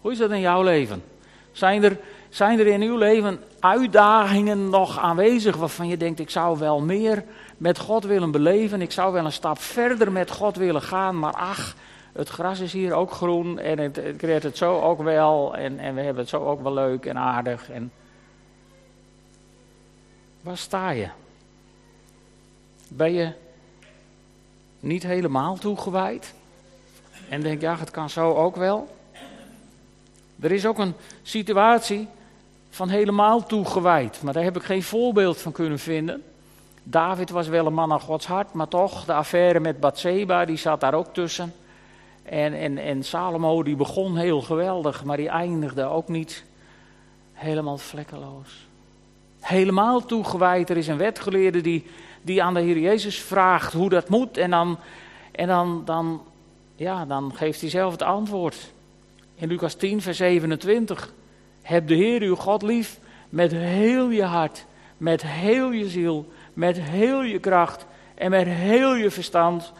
Hoe 0.00 0.12
is 0.12 0.18
dat 0.18 0.30
in 0.30 0.40
jouw 0.40 0.62
leven? 0.62 1.02
Zijn 1.56 1.84
er, 1.84 1.98
zijn 2.36 2.58
er 2.58 2.66
in 2.66 2.82
uw 2.82 2.96
leven 2.96 3.40
uitdagingen 3.60 4.68
nog 4.68 4.98
aanwezig 4.98 5.56
waarvan 5.56 5.88
je 5.88 5.96
denkt, 5.96 6.20
ik 6.20 6.30
zou 6.30 6.58
wel 6.58 6.80
meer 6.80 7.24
met 7.56 7.78
God 7.78 8.04
willen 8.04 8.30
beleven, 8.30 8.80
ik 8.80 8.92
zou 8.92 9.12
wel 9.12 9.24
een 9.24 9.32
stap 9.32 9.58
verder 9.58 10.12
met 10.12 10.30
God 10.30 10.56
willen 10.56 10.82
gaan, 10.82 11.18
maar 11.18 11.32
ach, 11.32 11.74
het 12.12 12.28
gras 12.28 12.60
is 12.60 12.72
hier 12.72 12.92
ook 12.92 13.10
groen 13.10 13.58
en 13.58 13.78
het, 13.78 14.00
creëert 14.16 14.42
het 14.42 14.56
zo 14.56 14.80
ook 14.80 15.02
wel 15.02 15.56
en, 15.56 15.78
en 15.78 15.94
we 15.94 16.00
hebben 16.00 16.22
het 16.22 16.28
zo 16.28 16.44
ook 16.44 16.62
wel 16.62 16.72
leuk 16.72 17.06
en 17.06 17.16
aardig. 17.16 17.70
En... 17.70 17.92
Waar 20.40 20.56
sta 20.56 20.90
je? 20.90 21.08
Ben 22.88 23.12
je 23.12 23.32
niet 24.80 25.02
helemaal 25.02 25.56
toegewijd? 25.56 26.34
En 27.28 27.40
denk, 27.40 27.60
ja, 27.60 27.76
het 27.76 27.90
kan 27.90 28.10
zo 28.10 28.34
ook 28.34 28.56
wel. 28.56 28.96
Er 30.40 30.52
is 30.52 30.66
ook 30.66 30.78
een 30.78 30.94
situatie 31.22 32.08
van 32.76 32.88
helemaal 32.88 33.46
toegewijd, 33.46 34.22
maar 34.22 34.32
daar 34.32 34.42
heb 34.42 34.56
ik 34.56 34.62
geen 34.62 34.82
voorbeeld 34.82 35.38
van 35.38 35.52
kunnen 35.52 35.78
vinden. 35.78 36.22
David 36.82 37.30
was 37.30 37.48
wel 37.48 37.66
een 37.66 37.74
man 37.74 37.92
aan 37.92 38.00
Gods 38.00 38.26
hart, 38.26 38.52
maar 38.52 38.68
toch, 38.68 39.04
de 39.04 39.12
affaire 39.12 39.60
met 39.60 39.80
Bathseba, 39.80 40.44
die 40.44 40.56
zat 40.56 40.80
daar 40.80 40.94
ook 40.94 41.14
tussen. 41.14 41.54
En, 42.22 42.54
en, 42.54 42.78
en 42.78 43.02
Salomo 43.02 43.62
die 43.62 43.76
begon 43.76 44.16
heel 44.16 44.42
geweldig, 44.42 45.04
maar 45.04 45.16
die 45.16 45.28
eindigde 45.28 45.84
ook 45.84 46.08
niet 46.08 46.44
helemaal 47.32 47.78
vlekkeloos. 47.78 48.66
Helemaal 49.40 50.04
toegewijd. 50.04 50.70
Er 50.70 50.76
is 50.76 50.88
een 50.88 50.96
wetgeleerde 50.96 51.60
die, 51.60 51.86
die 52.22 52.42
aan 52.42 52.54
de 52.54 52.60
Heer 52.60 52.78
Jezus 52.78 53.20
vraagt 53.20 53.72
hoe 53.72 53.88
dat 53.88 54.08
moet. 54.08 54.36
En 54.36 54.50
dan, 54.50 54.78
en 55.32 55.46
dan, 55.46 55.82
dan, 55.84 56.22
ja, 56.74 57.04
dan 57.04 57.32
geeft 57.34 57.60
hij 57.60 57.70
zelf 57.70 57.92
het 57.92 58.02
antwoord. 58.02 58.72
In 59.34 59.48
Lucas 59.48 59.74
10, 59.74 60.02
vers 60.02 60.16
27. 60.16 61.12
Heb 61.66 61.88
de 61.88 61.94
Heer 61.94 62.22
uw 62.22 62.34
God 62.34 62.62
lief 62.62 62.98
met 63.28 63.52
heel 63.52 64.10
je 64.10 64.24
hart, 64.24 64.64
met 64.96 65.22
heel 65.22 65.70
je 65.70 65.88
ziel, 65.88 66.32
met 66.52 66.80
heel 66.80 67.22
je 67.22 67.38
kracht 67.38 67.86
en 68.14 68.30
met 68.30 68.46
heel 68.46 68.94
je 68.94 69.10
verstand. 69.10 69.72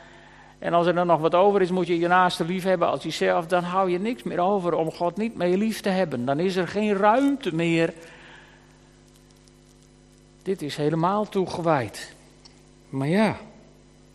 En 0.59 0.73
als 0.73 0.87
er 0.87 0.95
dan 0.95 1.07
nog 1.07 1.21
wat 1.21 1.35
over 1.35 1.63
is, 1.63 1.71
moet 1.71 1.87
je 1.87 1.99
je 1.99 2.09
naaste 2.09 2.45
lief 2.45 2.65
hebben 2.65 2.89
als 2.89 3.03
jezelf. 3.03 3.47
Dan 3.47 3.63
hou 3.63 3.91
je 3.91 3.99
niks 3.99 4.23
meer 4.23 4.39
over 4.39 4.75
om 4.75 4.93
God 4.93 5.17
niet 5.17 5.37
meer 5.37 5.57
lief 5.57 5.81
te 5.81 5.89
hebben. 5.89 6.25
Dan 6.25 6.39
is 6.39 6.57
er 6.57 6.69
geen 6.69 6.97
ruimte 6.97 7.55
meer. 7.55 7.95
Dit 10.43 10.63
is 10.63 10.77
helemaal 10.77 11.29
toegewijd. 11.29 12.15
Maar 12.89 13.09
ja, 13.09 13.37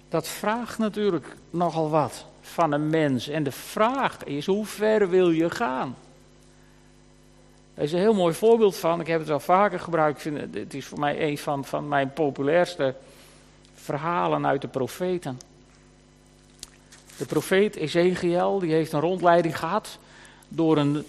dat 0.10 0.28
vraagt 0.28 0.78
natuurlijk 0.78 1.36
nogal 1.50 1.90
wat 1.90 2.26
van 2.42 2.72
een 2.72 2.90
mens. 2.90 3.28
En 3.28 3.44
de 3.44 3.52
vraag 3.52 4.24
is, 4.24 4.46
hoe 4.46 4.66
ver 4.66 5.10
wil 5.10 5.30
je 5.30 5.50
gaan? 5.50 5.96
Er 7.74 7.84
is 7.84 7.92
een 7.92 8.00
heel 8.00 8.14
mooi 8.14 8.34
voorbeeld 8.34 8.78
van, 8.78 9.00
ik 9.00 9.08
heb 9.08 9.20
het 9.20 9.28
wel 9.28 9.40
vaker 9.40 9.80
gebruikt. 9.80 10.16
Ik 10.16 10.22
vind, 10.22 10.56
het 10.56 10.74
is 10.74 10.86
voor 10.86 11.00
mij 11.00 11.30
een 11.30 11.38
van, 11.38 11.66
van 11.66 11.88
mijn 11.88 12.14
populairste 12.14 12.96
verhalen 13.74 14.48
uit 14.48 14.62
de 14.62 14.68
profeten. 14.68 15.40
De 17.18 17.26
profeet 17.26 17.76
Ezekiel 17.76 18.60
die 18.60 18.72
heeft 18.72 18.92
een 18.92 19.00
rondleiding 19.00 19.60
gehad 19.60 19.98
door 20.48 20.78
een 20.78 21.06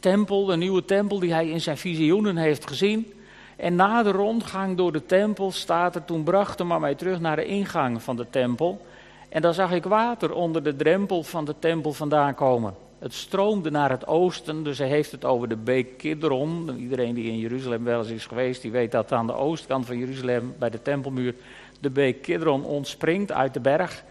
tempel, 0.00 0.52
een 0.52 0.58
nieuwe 0.58 0.84
tempel 0.84 1.18
die 1.18 1.32
hij 1.32 1.48
in 1.48 1.60
zijn 1.60 1.76
visioenen 1.76 2.36
heeft 2.36 2.68
gezien. 2.68 3.12
En 3.56 3.74
na 3.74 4.02
de 4.02 4.10
rondgang 4.10 4.76
door 4.76 4.92
de 4.92 5.06
tempel 5.06 5.52
staat 5.52 5.94
er, 5.94 6.04
toen 6.04 6.22
bracht 6.22 6.58
hem 6.58 6.80
mij 6.80 6.94
terug 6.94 7.20
naar 7.20 7.36
de 7.36 7.44
ingang 7.44 8.02
van 8.02 8.16
de 8.16 8.26
tempel. 8.30 8.86
En 9.28 9.42
daar 9.42 9.54
zag 9.54 9.72
ik 9.72 9.84
water 9.84 10.32
onder 10.32 10.62
de 10.62 10.76
drempel 10.76 11.22
van 11.22 11.44
de 11.44 11.54
tempel 11.58 11.92
vandaan 11.92 12.34
komen. 12.34 12.74
Het 13.04 13.14
stroomde 13.14 13.70
naar 13.70 13.90
het 13.90 14.06
oosten, 14.06 14.62
dus 14.62 14.78
hij 14.78 14.88
heeft 14.88 15.10
het 15.12 15.24
over 15.24 15.48
de 15.48 15.56
beek 15.56 15.98
Kidron. 15.98 16.76
Iedereen 16.78 17.14
die 17.14 17.30
in 17.30 17.38
Jeruzalem 17.38 17.84
wel 17.84 17.98
eens 17.98 18.08
is 18.08 18.26
geweest, 18.26 18.62
die 18.62 18.70
weet 18.70 18.92
dat 18.92 19.12
aan 19.12 19.26
de 19.26 19.34
oostkant 19.34 19.86
van 19.86 19.98
Jeruzalem, 19.98 20.54
bij 20.58 20.70
de 20.70 20.82
tempelmuur, 20.82 21.34
de 21.80 21.90
beek 21.90 22.22
Kidron 22.22 22.64
ontspringt 22.64 23.32
uit 23.32 23.54
de 23.54 23.60
berg. 23.60 24.04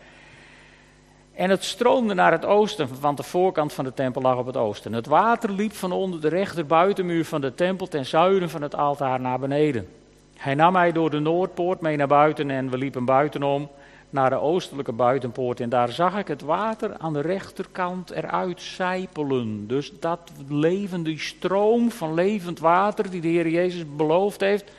En 1.31 1.49
het 1.49 1.63
stroomde 1.63 2.13
naar 2.13 2.31
het 2.31 2.45
oosten, 2.45 2.87
want 2.99 3.17
de 3.17 3.23
voorkant 3.23 3.73
van 3.73 3.83
de 3.83 3.93
tempel 3.93 4.21
lag 4.21 4.37
op 4.37 4.45
het 4.45 4.57
oosten. 4.57 4.93
Het 4.93 5.07
water 5.07 5.51
liep 5.51 5.73
van 5.73 5.91
onder 5.91 6.21
de 6.21 6.29
rechter 6.29 6.65
buitenmuur 6.65 7.25
van 7.25 7.41
de 7.41 7.53
tempel 7.53 7.87
ten 7.87 8.05
zuiden 8.05 8.49
van 8.49 8.61
het 8.61 8.75
altaar 8.75 9.19
naar 9.19 9.39
beneden. 9.39 9.87
Hij 10.35 10.55
nam 10.55 10.73
mij 10.73 10.91
door 10.91 11.09
de 11.09 11.19
noordpoort 11.19 11.81
mee 11.81 11.97
naar 11.97 12.07
buiten 12.07 12.49
en 12.49 12.69
we 12.69 12.77
liepen 12.77 13.05
buitenom 13.05 13.69
naar 14.13 14.29
de 14.29 14.39
oostelijke 14.39 14.91
buitenpoort. 14.91 15.59
En 15.59 15.69
daar 15.69 15.91
zag 15.91 16.17
ik 16.17 16.27
het 16.27 16.41
water 16.41 16.97
aan 16.97 17.13
de 17.13 17.21
rechterkant 17.21 18.11
eruit 18.11 18.61
zijpelen. 18.61 19.67
Dus 19.67 19.93
dat 19.99 20.31
levende 20.47 21.17
stroom 21.17 21.91
van 21.91 22.13
levend 22.13 22.59
water 22.59 23.09
die 23.09 23.21
de 23.21 23.27
Heer 23.27 23.49
Jezus 23.49 23.95
beloofd 23.95 24.39
heeft, 24.39 24.71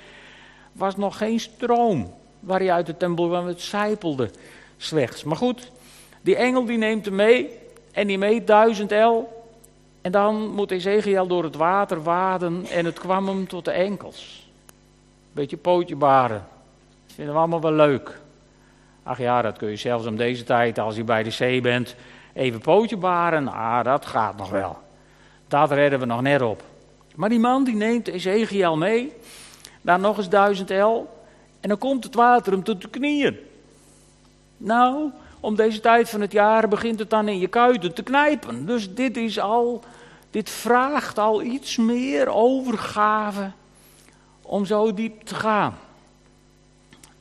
was 0.73 0.97
nog 0.97 1.17
geen 1.17 1.41
stroom 1.41 2.15
waar 2.41 2.59
hij 2.59 2.73
uit 2.73 2.87
de 2.87 2.97
tempel 2.97 3.27
kwam. 3.29 3.47
Het 3.47 3.61
zijpelde 3.61 4.31
slechts. 4.77 5.25
Maar 5.25 5.37
goed, 5.37 5.71
die 6.21 6.37
engel 6.37 6.65
die 6.65 6.79
neemt 6.79 7.05
hem 7.05 7.15
mee 7.15 7.51
en 7.93 8.07
die 8.07 8.19
meet 8.19 8.47
duizend 8.47 8.93
el. 8.93 9.43
En 10.01 10.13
dan 10.13 10.49
moet 10.49 10.71
Ezekiel 10.71 11.27
door 11.27 11.45
het 11.45 11.57
water 11.57 12.03
waden 12.03 12.67
en 12.67 12.85
het 12.85 12.99
kwam 12.99 13.29
hem 13.29 13.47
tot 13.47 13.65
de 13.65 13.71
enkels. 13.71 14.49
Beetje 15.33 15.57
pootje 15.57 15.97
baren. 15.97 16.47
Dat 17.07 17.15
vinden 17.15 17.35
we 17.35 17.41
allemaal 17.41 17.61
wel 17.61 17.73
leuk. 17.73 18.23
Ach 19.07 19.19
ja, 19.19 19.43
dat 19.43 19.57
kun 19.57 19.69
je 19.69 19.77
zelfs 19.77 20.07
om 20.07 20.17
deze 20.17 20.45
tijd, 20.45 20.79
als 20.79 20.97
je 20.97 21.05
bij 21.05 21.23
de 21.23 21.31
zee 21.31 21.61
bent, 21.61 21.95
even 22.33 22.61
pootje 22.61 22.97
baren. 22.97 23.49
Ah, 23.49 23.85
dat 23.85 24.07
gaat 24.07 24.37
nog 24.37 24.51
wel. 24.51 24.79
Dat 25.49 25.71
redden 25.71 25.99
we 25.99 26.07
nog 26.07 26.21
net 26.21 26.43
op. 26.43 26.63
Maar 27.15 27.29
die 27.29 27.39
man 27.39 27.65
die 27.65 27.75
neemt 27.75 28.09
Ezekiel 28.09 28.77
mee, 28.77 29.13
daar 29.81 29.99
nog 29.99 30.17
eens 30.17 30.29
duizend 30.29 30.71
el, 30.71 31.25
en 31.61 31.69
dan 31.69 31.79
komt 31.79 32.05
het 32.05 32.15
water 32.15 32.53
hem 32.53 32.63
tot 32.63 32.83
de 32.83 32.89
knieën. 32.89 33.39
Nou, 34.57 35.11
om 35.41 35.57
deze 35.57 35.81
tijd 35.81 36.11
van 36.11 36.21
het 36.21 36.33
jaar 36.33 36.69
begint 36.69 36.99
het 36.99 37.11
dan 37.11 37.29
in 37.29 37.39
je 37.39 37.49
kuiten 37.49 37.95
te 37.95 38.03
knijpen. 38.03 38.67
Dus 38.67 38.95
dit 38.95 39.17
is 39.17 39.41
al, 39.41 39.85
dit 40.31 40.51
vraagt 40.51 41.19
al 41.19 41.43
iets 41.43 41.77
meer 41.77 42.29
overgave 42.29 43.51
om 44.43 44.65
zo 44.65 44.95
diep 44.95 45.23
te 45.23 45.35
gaan. 45.35 45.75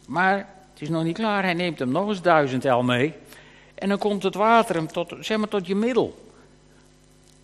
Maar 0.08 0.53
is 0.84 0.90
nog 0.90 1.04
niet 1.04 1.18
klaar, 1.18 1.44
hij 1.44 1.54
neemt 1.54 1.80
hem 1.80 1.92
nog 1.92 2.08
eens 2.08 2.22
duizend 2.22 2.66
el 2.66 2.84
mee. 2.84 3.14
En 3.76 3.90
dan 3.90 3.98
komt 3.98 4.24
het 4.24 4.36
water 4.36 4.76
hem 4.76 4.88
tot, 4.88 5.16
zeg 5.20 5.38
maar, 5.38 5.48
tot 5.48 5.68
je 5.68 5.76
middel. 5.76 6.26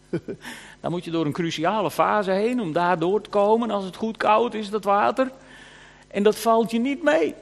dan 0.81 0.91
moet 0.91 1.05
je 1.05 1.11
door 1.11 1.25
een 1.25 1.31
cruciale 1.31 1.91
fase 1.91 2.31
heen 2.31 2.61
om 2.61 2.73
daar 2.73 2.99
door 2.99 3.21
te 3.21 3.29
komen 3.29 3.71
als 3.71 3.83
het 3.85 3.95
goed 3.95 4.17
koud 4.17 4.53
is, 4.53 4.69
dat 4.69 4.83
water. 4.83 5.31
En 6.07 6.23
dat 6.23 6.35
valt 6.35 6.71
je 6.71 6.79
niet 6.79 7.03
mee. 7.03 7.35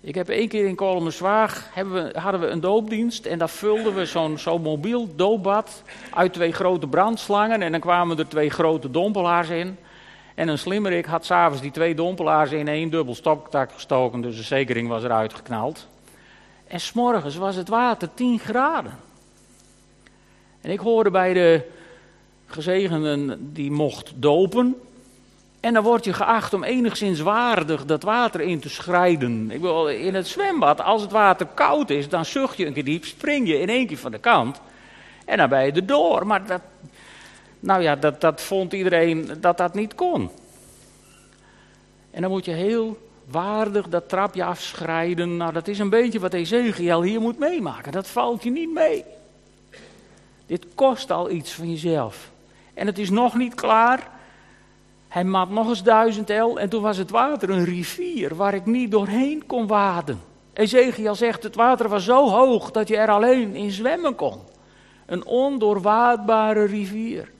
Ik 0.00 0.14
heb 0.14 0.28
één 0.28 0.48
keer 0.48 0.66
in 0.66 0.74
Kolmerswaag 0.74 1.70
hadden 2.12 2.40
we 2.40 2.46
een 2.46 2.60
doopdienst 2.60 3.26
en 3.26 3.38
daar 3.38 3.48
vulden 3.48 3.94
we 3.94 4.06
zo'n 4.06 4.38
zo'n 4.38 4.62
mobiel 4.62 5.08
doopbad 5.16 5.82
uit 6.10 6.32
twee 6.32 6.52
grote 6.52 6.86
brandslangen 6.86 7.62
en 7.62 7.70
dan 7.70 7.80
kwamen 7.80 8.18
er 8.18 8.28
twee 8.28 8.50
grote 8.50 8.90
dompelaars 8.90 9.48
in. 9.48 9.78
En 10.36 10.48
een 10.48 10.58
slimmerik 10.58 11.06
had 11.06 11.24
s'avonds 11.24 11.62
die 11.62 11.70
twee 11.70 11.94
dompelaars 11.94 12.50
in 12.50 12.68
één 12.68 12.90
dubbel 12.90 13.14
stoptak 13.14 13.72
gestoken, 13.72 14.20
dus 14.20 14.36
de 14.36 14.42
zekering 14.42 14.88
was 14.88 15.02
eruit 15.02 15.34
geknald. 15.34 15.86
En 16.66 16.80
s'morgens 16.80 17.36
was 17.36 17.56
het 17.56 17.68
water 17.68 18.08
10 18.14 18.38
graden. 18.38 18.98
En 20.60 20.70
ik 20.70 20.80
hoorde 20.80 21.10
bij 21.10 21.32
de 21.32 21.70
gezegenden 22.46 23.52
die 23.52 23.70
mocht 23.70 24.12
dopen, 24.14 24.76
en 25.60 25.74
dan 25.74 25.82
word 25.82 26.04
je 26.04 26.12
geacht 26.12 26.54
om 26.54 26.64
enigszins 26.64 27.20
waardig 27.20 27.84
dat 27.84 28.02
water 28.02 28.40
in 28.40 28.60
te 28.60 28.68
schrijden. 28.68 29.50
Ik 29.50 29.60
wil 29.60 29.88
in 29.88 30.14
het 30.14 30.26
zwembad, 30.26 30.80
als 30.80 31.02
het 31.02 31.10
water 31.10 31.46
koud 31.54 31.90
is, 31.90 32.08
dan 32.08 32.24
zucht 32.24 32.56
je 32.56 32.66
een 32.66 32.72
keer 32.72 32.84
diep, 32.84 33.04
spring 33.04 33.48
je 33.48 33.60
in 33.60 33.68
één 33.68 33.86
keer 33.86 33.98
van 33.98 34.10
de 34.10 34.18
kant. 34.18 34.60
En 35.24 35.36
dan 35.36 35.48
ben 35.48 35.64
je 35.64 35.72
er 35.72 35.86
door. 35.86 36.26
Maar 36.26 36.46
dat, 36.46 36.60
nou 37.60 37.82
ja, 37.82 37.96
dat, 37.96 38.20
dat 38.20 38.40
vond 38.40 38.72
iedereen 38.72 39.30
dat 39.40 39.56
dat 39.56 39.74
niet 39.74 39.94
kon. 39.94 40.30
En 42.10 42.22
dan 42.22 42.30
moet 42.30 42.44
je 42.44 42.52
heel 42.52 42.98
waardig 43.30 43.88
dat 43.88 44.08
trapje 44.08 44.44
afschrijden. 44.44 45.36
Nou, 45.36 45.52
dat 45.52 45.68
is 45.68 45.78
een 45.78 45.90
beetje 45.90 46.20
wat 46.20 46.32
Ezekiel 46.32 47.02
hier 47.02 47.20
moet 47.20 47.38
meemaken. 47.38 47.92
Dat 47.92 48.08
valt 48.08 48.42
je 48.42 48.50
niet 48.50 48.72
mee. 48.72 49.04
Dit 50.46 50.66
kost 50.74 51.10
al 51.10 51.30
iets 51.30 51.52
van 51.52 51.70
jezelf. 51.70 52.30
En 52.74 52.86
het 52.86 52.98
is 52.98 53.10
nog 53.10 53.34
niet 53.34 53.54
klaar. 53.54 54.08
Hij 55.08 55.24
mat 55.24 55.50
nog 55.50 55.68
eens 55.68 55.82
duizend 55.82 56.30
el 56.30 56.58
en 56.58 56.68
toen 56.68 56.82
was 56.82 56.96
het 56.96 57.10
water 57.10 57.50
een 57.50 57.64
rivier 57.64 58.34
waar 58.34 58.54
ik 58.54 58.66
niet 58.66 58.90
doorheen 58.90 59.46
kon 59.46 59.66
waden. 59.66 60.20
Ezekiel 60.52 61.14
zegt, 61.14 61.42
het 61.42 61.54
water 61.54 61.88
was 61.88 62.04
zo 62.04 62.28
hoog 62.28 62.70
dat 62.70 62.88
je 62.88 62.96
er 62.96 63.10
alleen 63.10 63.54
in 63.54 63.70
zwemmen 63.70 64.14
kon. 64.14 64.38
Een 65.06 65.26
ondoorwaadbare 65.26 66.64
rivier. 66.64 67.30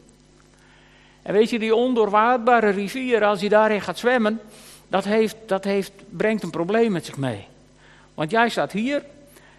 En 1.27 1.33
weet 1.33 1.51
je, 1.51 1.59
die 1.59 1.75
ondoorwaadbare 1.75 2.71
rivier, 2.71 3.25
als 3.25 3.41
je 3.41 3.49
daarin 3.49 3.81
gaat 3.81 3.99
zwemmen, 3.99 4.41
dat, 4.89 5.05
heeft, 5.05 5.37
dat 5.47 5.65
heeft, 5.65 5.93
brengt 6.11 6.43
een 6.43 6.51
probleem 6.51 6.93
met 6.93 7.05
zich 7.05 7.17
mee. 7.17 7.47
Want 8.15 8.31
jij 8.31 8.49
staat 8.49 8.73
hier 8.73 9.05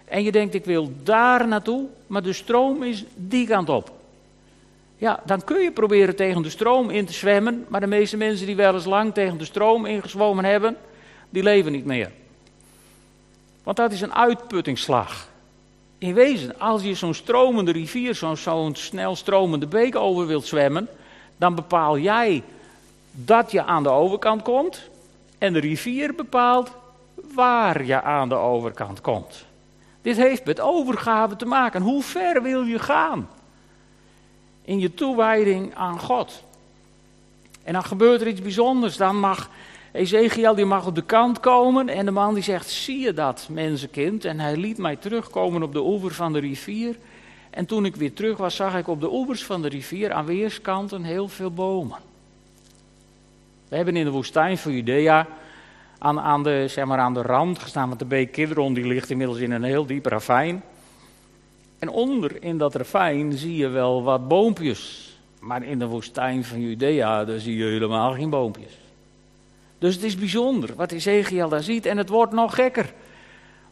en 0.06 0.24
je 0.24 0.32
denkt, 0.32 0.54
ik 0.54 0.66
wil 0.66 0.92
daar 1.04 1.48
naartoe, 1.48 1.86
maar 2.08 2.24
de 2.24 2.34
stroom 2.34 2.84
is 2.84 3.04
die 3.16 3.48
kant 3.48 3.70
op. 3.70 3.92
Ja, 4.98 5.20
dan 5.26 5.44
kun 5.44 5.62
je 5.62 5.72
proberen 5.72 6.16
tegen 6.16 6.42
de 6.42 6.50
stroom 6.50 6.90
in 6.90 7.06
te 7.06 7.14
zwemmen, 7.14 7.66
maar 7.68 7.80
de 7.80 7.88
meeste 7.88 8.18
mensen 8.18 8.46
die 8.46 8.56
wel 8.56 8.74
eens 8.74 8.86
lang 8.86 9.14
tegen 9.14 9.38
de 9.38 9.46
stroom 9.46 9.86
ingezwommen 9.86 10.46
hebben, 10.46 10.78
die 11.30 11.44
leven 11.44 11.72
niet 11.72 11.86
meer. 11.86 12.12
Want 13.64 13.78
dat 13.78 13.92
is 13.92 14.02
een 14.02 14.14
uitputtingsslag. 14.14 15.28
In 15.98 16.14
wezen, 16.14 16.60
als 16.60 16.84
je 16.84 16.94
zo'n 16.94 17.14
stromende 17.14 17.72
rivier, 17.72 18.16
zo'n 18.16 18.38
zo 18.38 18.70
snel 18.74 19.16
stromende 19.16 19.68
beek 19.68 19.96
over 19.96 20.28
wilt 20.28 20.46
zwemmen, 20.46 20.90
dan 21.38 21.56
bepaal 21.56 21.98
jij 21.98 22.44
dat 23.12 23.52
je 23.52 23.64
aan 23.64 23.84
de 23.84 23.90
overkant 23.90 24.42
komt 24.42 24.90
en 25.38 25.54
de 25.54 25.60
rivier 25.60 26.16
bepaalt 26.16 26.72
waar 27.34 27.86
je 27.86 28.02
aan 28.02 28.30
de 28.30 28.36
overkant 28.36 29.02
komt. 29.02 29.46
Dit 30.02 30.18
heeft 30.18 30.46
met 30.46 30.60
overgave 30.60 31.36
te 31.36 31.46
maken. 31.46 31.82
Hoe 31.82 32.04
ver 32.04 32.42
wil 32.42 32.62
je 32.62 32.80
gaan? 32.80 33.28
in 34.68 34.80
je 34.80 34.94
toewijding 34.94 35.76
aan 35.76 36.00
God. 36.00 36.44
En 37.64 37.74
dan 37.74 37.84
gebeurt 37.84 38.22
er 38.22 38.28
iets 38.28 38.42
bijzonders. 38.42 38.98
Dan 38.98 39.20
mag 39.20 39.50
Ezekiel 39.92 40.56
die 40.56 40.66
mag 40.66 40.86
op 40.86 40.96
de 40.96 41.04
kant 41.04 41.40
komen 41.40 41.90
en 41.90 42.06
de 42.06 42.12
man 42.12 42.34
die 42.34 42.44
zegt, 42.44 42.70
zie 42.70 43.00
je 43.00 43.14
dat 43.14 43.48
mensenkind? 43.52 44.26
En 44.26 44.40
hij 44.40 44.58
liet 44.58 44.78
mij 44.78 44.96
terugkomen 44.96 45.64
op 45.64 45.74
de 45.74 45.82
oever 45.82 46.14
van 46.14 46.34
de 46.34 46.40
rivier. 46.40 46.98
En 47.58 47.66
toen 47.66 47.86
ik 47.86 47.96
weer 47.96 48.14
terug 48.14 48.38
was, 48.38 48.56
zag 48.56 48.78
ik 48.78 48.88
op 48.88 49.02
de 49.02 49.12
oevers 49.12 49.46
van 49.46 49.62
de 49.62 49.68
rivier 49.68 50.14
aan 50.14 50.26
weerskanten 50.26 51.04
heel 51.04 51.28
veel 51.28 51.52
bomen. 51.52 51.98
We 53.68 53.76
hebben 53.76 53.96
in 53.96 54.06
de 54.06 54.12
woestijn 54.12 54.58
van 54.58 54.72
Judea 54.72 55.28
aan, 55.98 56.20
aan, 56.20 56.44
de, 56.44 56.66
zeg 56.68 56.86
maar 56.86 57.00
aan 57.00 57.14
de 57.14 57.22
rand 57.22 57.60
gestaan, 57.60 57.88
want 57.88 58.00
de 58.00 58.06
beek 58.06 58.32
Kidron 58.32 58.74
die 58.74 58.88
ligt 58.88 59.10
inmiddels 59.10 59.40
in 59.40 59.52
een 59.52 59.64
heel 59.64 59.86
diep 59.86 60.06
ravijn. 60.06 60.64
En 61.80 61.90
onder 61.90 62.44
in 62.44 62.58
dat 62.58 62.76
ravijn 62.76 63.34
zie 63.34 63.56
je 63.56 63.68
wel 63.68 64.04
wat 64.04 64.28
boompjes. 64.28 65.16
Maar 65.40 65.64
in 65.64 65.80
de 65.80 65.88
woestijn 65.88 66.44
van 66.44 66.62
Judea, 66.62 67.26
daar 67.26 67.40
zie 67.40 67.58
je 67.58 67.66
helemaal 67.66 68.14
geen 68.14 68.30
boompjes. 68.30 68.78
Dus 69.78 69.96
het 69.96 70.04
is 70.04 70.16
bijzonder 70.16 70.76
wat 70.76 70.92
Ezekiel 70.92 71.50
daar 71.50 71.64
ziet. 71.64 71.86
En 71.86 71.98
het 71.98 72.10
wordt 72.10 72.34
nog 72.34 72.56
gekker. 72.56 72.94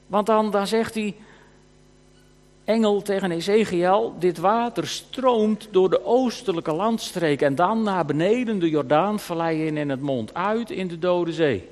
Want 0.07 0.25
dan, 0.25 0.51
dan 0.51 0.67
zegt 0.67 0.93
die 0.93 1.15
engel 2.65 3.01
tegen 3.01 3.31
Ezekiel: 3.31 4.13
Dit 4.19 4.37
water 4.37 4.87
stroomt 4.87 5.67
door 5.71 5.89
de 5.89 6.05
oostelijke 6.05 6.73
landstreek. 6.73 7.41
En 7.41 7.55
dan 7.55 7.83
naar 7.83 8.05
beneden 8.05 8.59
de 8.59 8.69
Jordaanvallei 8.69 9.65
in 9.65 9.77
en 9.77 9.89
het 9.89 10.01
mond 10.01 10.33
uit 10.33 10.69
in 10.69 10.87
de 10.87 10.99
Dode 10.99 11.33
Zee. 11.33 11.69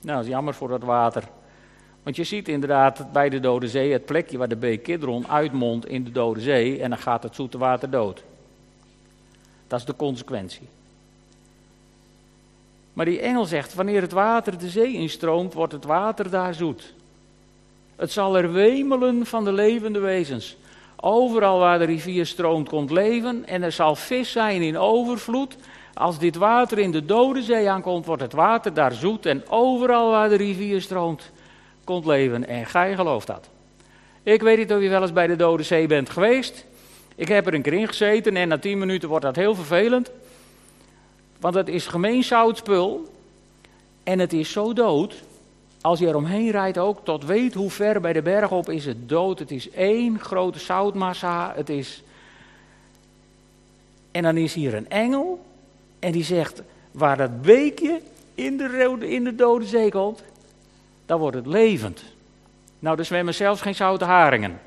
Nou, 0.00 0.16
dat 0.16 0.24
is 0.24 0.30
jammer 0.30 0.54
voor 0.54 0.68
dat 0.68 0.82
water. 0.82 1.24
Want 2.02 2.16
je 2.16 2.24
ziet 2.24 2.48
inderdaad 2.48 3.12
bij 3.12 3.28
de 3.28 3.40
Dode 3.40 3.68
Zee 3.68 3.92
het 3.92 4.06
plekje 4.06 4.38
waar 4.38 4.48
de 4.48 4.56
beek 4.56 4.82
Kidron 4.82 5.28
uitmondt 5.28 5.86
in 5.86 6.04
de 6.04 6.10
Dode 6.10 6.40
Zee 6.40 6.82
en 6.82 6.90
dan 6.90 6.98
gaat 6.98 7.22
het 7.22 7.34
zoete 7.34 7.58
water 7.58 7.90
dood. 7.90 8.24
Dat 9.66 9.78
is 9.78 9.84
de 9.84 9.96
consequentie. 9.96 10.68
Maar 12.92 13.06
die 13.06 13.20
engel 13.20 13.44
zegt, 13.44 13.74
wanneer 13.74 14.00
het 14.00 14.12
water 14.12 14.58
de 14.58 14.68
zee 14.68 14.92
instroomt, 14.92 15.54
wordt 15.54 15.72
het 15.72 15.84
water 15.84 16.30
daar 16.30 16.54
zoet. 16.54 16.94
Het 17.98 18.12
zal 18.12 18.36
er 18.36 18.52
wemelen 18.52 19.26
van 19.26 19.44
de 19.44 19.52
levende 19.52 19.98
wezens. 19.98 20.56
Overal 20.96 21.58
waar 21.58 21.78
de 21.78 21.84
rivier 21.84 22.26
stroomt 22.26 22.68
komt 22.68 22.90
leven 22.90 23.46
en 23.46 23.62
er 23.62 23.72
zal 23.72 23.94
vis 23.94 24.32
zijn 24.32 24.62
in 24.62 24.78
overvloed. 24.78 25.56
Als 25.94 26.18
dit 26.18 26.36
water 26.36 26.78
in 26.78 26.90
de 26.90 27.04
dode 27.04 27.42
zee 27.42 27.70
aankomt, 27.70 28.06
wordt 28.06 28.22
het 28.22 28.32
water 28.32 28.74
daar 28.74 28.92
zoet 28.92 29.26
en 29.26 29.48
overal 29.48 30.10
waar 30.10 30.28
de 30.28 30.36
rivier 30.36 30.80
stroomt 30.80 31.30
komt 31.84 32.06
leven 32.06 32.48
en 32.48 32.66
gij 32.66 32.94
gelooft 32.94 33.26
dat. 33.26 33.48
Ik 34.22 34.42
weet 34.42 34.58
niet 34.58 34.72
of 34.72 34.80
je 34.80 34.88
wel 34.88 35.02
eens 35.02 35.12
bij 35.12 35.26
de 35.26 35.36
Dode 35.36 35.62
Zee 35.62 35.86
bent 35.86 36.10
geweest. 36.10 36.64
Ik 37.14 37.28
heb 37.28 37.46
er 37.46 37.54
een 37.54 37.62
keer 37.62 37.72
in 37.72 37.86
gezeten 37.86 38.36
en 38.36 38.48
na 38.48 38.58
tien 38.58 38.78
minuten 38.78 39.08
wordt 39.08 39.24
dat 39.24 39.36
heel 39.36 39.54
vervelend. 39.54 40.10
Want 41.40 41.54
het 41.54 41.68
is 41.68 41.86
gemeen 41.86 42.24
zoutspul 42.24 43.12
en 44.02 44.18
het 44.18 44.32
is 44.32 44.52
zo 44.52 44.72
dood. 44.72 45.14
Als 45.80 45.98
je 45.98 46.08
er 46.08 46.16
omheen 46.16 46.50
rijdt 46.50 46.78
ook, 46.78 47.04
tot 47.04 47.24
weet 47.24 47.54
hoe 47.54 47.70
ver 47.70 48.00
bij 48.00 48.12
de 48.12 48.22
berg 48.22 48.50
op 48.50 48.68
is 48.68 48.84
het 48.84 49.08
dood. 49.08 49.38
Het 49.38 49.50
is 49.50 49.70
één 49.70 50.20
grote 50.20 50.58
zoutmassa. 50.58 51.52
Het 51.56 51.68
is... 51.68 52.02
En 54.10 54.22
dan 54.22 54.36
is 54.36 54.54
hier 54.54 54.74
een 54.74 54.90
engel 54.90 55.44
en 55.98 56.12
die 56.12 56.24
zegt, 56.24 56.62
waar 56.90 57.16
dat 57.16 57.42
beekje 57.42 58.00
in 58.34 58.56
de, 58.56 58.96
in 59.00 59.24
de 59.24 59.34
dode 59.34 59.66
zee 59.66 59.90
komt, 59.90 60.22
dan 61.06 61.18
wordt 61.18 61.36
het 61.36 61.46
levend. 61.46 62.02
Nou, 62.78 62.98
er 62.98 63.04
zwemmen 63.04 63.34
zelfs 63.34 63.60
geen 63.60 63.74
zoute 63.74 64.04
haringen. 64.04 64.60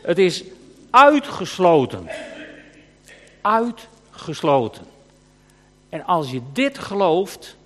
Het 0.00 0.18
is 0.18 0.44
uitgesloten. 0.90 2.06
Uitgesloten. 3.40 4.84
En 5.88 6.04
als 6.04 6.30
je 6.30 6.40
dit 6.52 6.78
gelooft, 6.78 7.56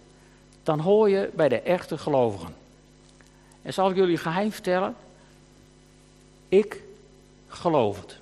dan 0.70 0.80
hoor 0.80 1.10
je 1.10 1.30
bij 1.34 1.48
de 1.48 1.60
echte 1.60 1.98
gelovigen. 1.98 2.54
En 3.62 3.72
zal 3.72 3.90
ik 3.90 3.96
jullie 3.96 4.16
geheim 4.16 4.52
vertellen? 4.52 4.94
Ik 6.48 6.82
geloof 7.48 8.00
het. 8.00 8.18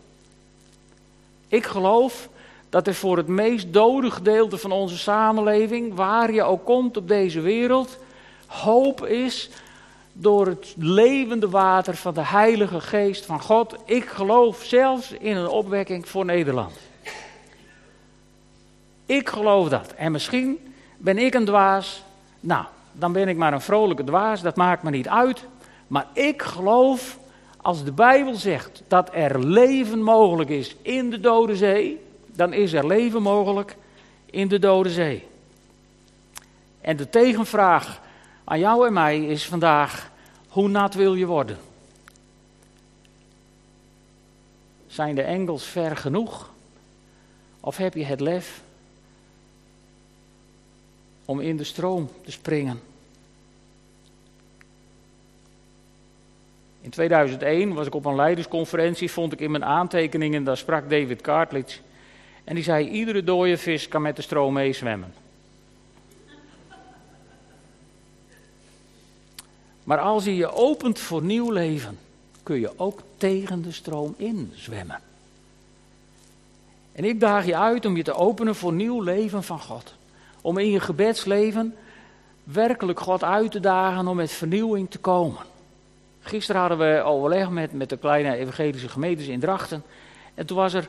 Ik 1.48 1.66
geloof 1.66 2.28
dat 2.68 2.86
er 2.86 2.94
voor 2.94 3.16
het 3.16 3.26
meest 3.26 3.72
dode 3.72 4.10
gedeelte 4.10 4.58
van 4.58 4.72
onze 4.72 4.98
samenleving, 4.98 5.94
waar 5.94 6.32
je 6.32 6.42
ook 6.42 6.64
komt 6.64 6.96
op 6.96 7.08
deze 7.08 7.40
wereld, 7.40 7.98
hoop 8.46 9.06
is 9.06 9.50
door 10.12 10.46
het 10.46 10.74
levende 10.76 11.48
water 11.48 11.96
van 11.96 12.14
de 12.14 12.24
Heilige 12.24 12.80
Geest 12.80 13.26
van 13.26 13.40
God. 13.40 13.76
Ik 13.84 14.04
geloof 14.04 14.64
zelfs 14.64 15.12
in 15.12 15.36
een 15.36 15.48
opwekking 15.48 16.08
voor 16.08 16.24
Nederland. 16.24 16.72
Ik 19.06 19.28
geloof 19.28 19.68
dat. 19.68 19.92
En 19.92 20.12
misschien 20.12 20.74
ben 20.96 21.18
ik 21.18 21.34
een 21.34 21.44
dwaas. 21.44 22.06
Nou, 22.40 22.64
dan 22.92 23.12
ben 23.12 23.28
ik 23.28 23.36
maar 23.36 23.52
een 23.52 23.60
vrolijke 23.60 24.04
dwaas, 24.04 24.42
dat 24.42 24.56
maakt 24.56 24.82
me 24.82 24.90
niet 24.90 25.08
uit. 25.08 25.44
Maar 25.86 26.06
ik 26.12 26.42
geloof, 26.42 27.18
als 27.62 27.84
de 27.84 27.92
Bijbel 27.92 28.34
zegt 28.34 28.82
dat 28.88 29.10
er 29.12 29.46
leven 29.46 30.02
mogelijk 30.02 30.50
is 30.50 30.76
in 30.82 31.10
de 31.10 31.20
Dode 31.20 31.56
Zee, 31.56 32.00
dan 32.26 32.52
is 32.52 32.72
er 32.72 32.86
leven 32.86 33.22
mogelijk 33.22 33.76
in 34.26 34.48
de 34.48 34.58
Dode 34.58 34.90
Zee. 34.90 35.26
En 36.80 36.96
de 36.96 37.08
tegenvraag 37.08 38.00
aan 38.44 38.58
jou 38.58 38.86
en 38.86 38.92
mij 38.92 39.26
is 39.26 39.46
vandaag: 39.46 40.10
hoe 40.48 40.68
nat 40.68 40.94
wil 40.94 41.14
je 41.14 41.26
worden? 41.26 41.58
Zijn 44.86 45.14
de 45.14 45.22
engels 45.22 45.64
ver 45.64 45.96
genoeg? 45.96 46.50
Of 47.60 47.76
heb 47.76 47.94
je 47.94 48.04
het 48.04 48.20
lef 48.20 48.60
om 51.28 51.40
in 51.40 51.56
de 51.56 51.64
stroom 51.64 52.10
te 52.24 52.30
springen? 52.30 52.80
In 56.80 56.90
2001 56.90 57.74
was 57.74 57.86
ik 57.86 57.94
op 57.94 58.04
een 58.04 58.14
leidersconferentie, 58.14 59.10
vond 59.10 59.32
ik 59.32 59.40
in 59.40 59.50
mijn 59.50 59.64
aantekeningen, 59.64 60.44
daar 60.44 60.56
sprak 60.56 60.90
David 60.90 61.20
Cartledge. 61.20 61.78
En 62.44 62.54
die 62.54 62.64
zei, 62.64 62.88
iedere 62.88 63.24
dode 63.24 63.56
vis 63.56 63.88
kan 63.88 64.02
met 64.02 64.16
de 64.16 64.22
stroom 64.22 64.52
meezwemmen. 64.52 65.14
Maar 69.84 69.98
als 69.98 70.24
je 70.24 70.36
je 70.36 70.52
opent 70.52 70.98
voor 70.98 71.22
nieuw 71.22 71.50
leven, 71.50 71.98
kun 72.42 72.60
je 72.60 72.78
ook 72.78 73.00
tegen 73.16 73.62
de 73.62 73.72
stroom 73.72 74.14
in 74.16 74.52
zwemmen. 74.54 75.00
En 76.92 77.04
ik 77.04 77.20
daag 77.20 77.46
je 77.46 77.56
uit 77.56 77.86
om 77.86 77.96
je 77.96 78.02
te 78.02 78.14
openen 78.14 78.54
voor 78.54 78.72
nieuw 78.72 79.00
leven 79.00 79.42
van 79.42 79.60
God. 79.60 79.94
Om 80.48 80.58
in 80.58 80.70
je 80.70 80.80
gebedsleven 80.80 81.74
werkelijk 82.44 83.00
God 83.00 83.24
uit 83.24 83.50
te 83.50 83.60
dagen 83.60 84.06
om 84.06 84.16
met 84.16 84.30
vernieuwing 84.30 84.90
te 84.90 84.98
komen. 84.98 85.40
Gisteren 86.20 86.60
hadden 86.60 86.78
we 86.78 87.02
overleg 87.02 87.50
met, 87.50 87.72
met 87.72 87.88
de 87.88 87.96
kleine 87.96 88.36
evangelische 88.36 88.88
gemeentes 88.88 89.26
in 89.26 89.40
Drachten. 89.40 89.82
En 90.34 90.46
toen 90.46 90.56
was 90.56 90.74
er 90.74 90.88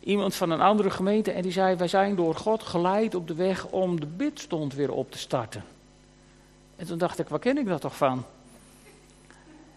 iemand 0.00 0.34
van 0.34 0.50
een 0.50 0.60
andere 0.60 0.90
gemeente 0.90 1.32
en 1.32 1.42
die 1.42 1.52
zei: 1.52 1.76
Wij 1.76 1.88
zijn 1.88 2.14
door 2.14 2.34
God 2.34 2.62
geleid 2.62 3.14
op 3.14 3.28
de 3.28 3.34
weg 3.34 3.66
om 3.66 4.00
de 4.00 4.06
bidstond 4.06 4.74
weer 4.74 4.92
op 4.92 5.10
te 5.10 5.18
starten. 5.18 5.64
En 6.76 6.86
toen 6.86 6.98
dacht 6.98 7.18
ik: 7.18 7.28
Waar 7.28 7.38
ken 7.38 7.58
ik 7.58 7.66
dat 7.66 7.80
toch 7.80 7.96
van? 7.96 8.24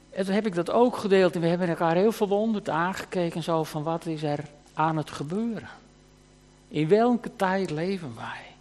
En 0.10 0.26
toen 0.26 0.34
heb 0.34 0.46
ik 0.46 0.56
dat 0.56 0.72
ook 0.72 0.98
gedeeld 0.98 1.36
en 1.36 1.42
we 1.42 1.48
hebben 1.48 1.70
elkaar 1.70 1.96
heel 1.96 2.12
verwonderd 2.12 2.70
aangekeken 2.70 3.44
zo 3.44 3.64
van 3.64 3.84
wat 3.84 4.06
is 4.06 4.24
er 4.24 4.40
aan 4.74 4.98
het 4.98 5.12
gebeuren. 5.12 5.70
In 6.68 6.88
welke 6.88 7.36
tijd 7.36 7.70
leven 7.70 8.14
wij? 8.16 8.53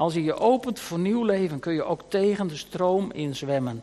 Als 0.00 0.14
je 0.14 0.24
je 0.24 0.34
opent 0.34 0.80
voor 0.80 0.98
nieuw 0.98 1.24
leven 1.24 1.58
kun 1.58 1.72
je 1.72 1.84
ook 1.84 2.02
tegen 2.08 2.48
de 2.48 2.56
stroom 2.56 3.12
inzwemmen. 3.12 3.82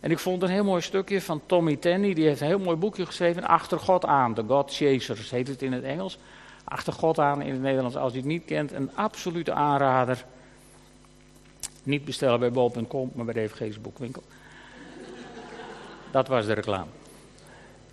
En 0.00 0.10
ik 0.10 0.18
vond 0.18 0.42
een 0.42 0.48
heel 0.48 0.64
mooi 0.64 0.82
stukje 0.82 1.20
van 1.20 1.40
Tommy 1.46 1.76
Tenney, 1.76 2.14
die 2.14 2.26
heeft 2.26 2.40
een 2.40 2.46
heel 2.46 2.58
mooi 2.58 2.76
boekje 2.76 3.06
geschreven, 3.06 3.44
Achter 3.44 3.78
God 3.78 4.04
aan, 4.04 4.34
The 4.34 4.44
God 4.46 4.74
Chasers 4.74 5.30
heet 5.30 5.48
het 5.48 5.62
in 5.62 5.72
het 5.72 5.82
Engels. 5.82 6.18
Achter 6.64 6.92
God 6.92 7.18
aan 7.18 7.42
in 7.42 7.52
het 7.52 7.60
Nederlands, 7.60 7.96
als 7.96 8.12
je 8.12 8.18
het 8.18 8.26
niet 8.26 8.44
kent, 8.44 8.72
een 8.72 8.90
absolute 8.94 9.52
aanrader. 9.52 10.24
Niet 11.82 12.04
bestellen 12.04 12.40
bij 12.40 12.52
bol.com, 12.52 13.10
maar 13.14 13.24
bij 13.24 13.34
de 13.34 13.40
EVG's 13.40 13.80
boekwinkel. 13.80 14.22
Dat 16.12 16.28
was 16.28 16.46
de 16.46 16.52
reclame. 16.52 16.90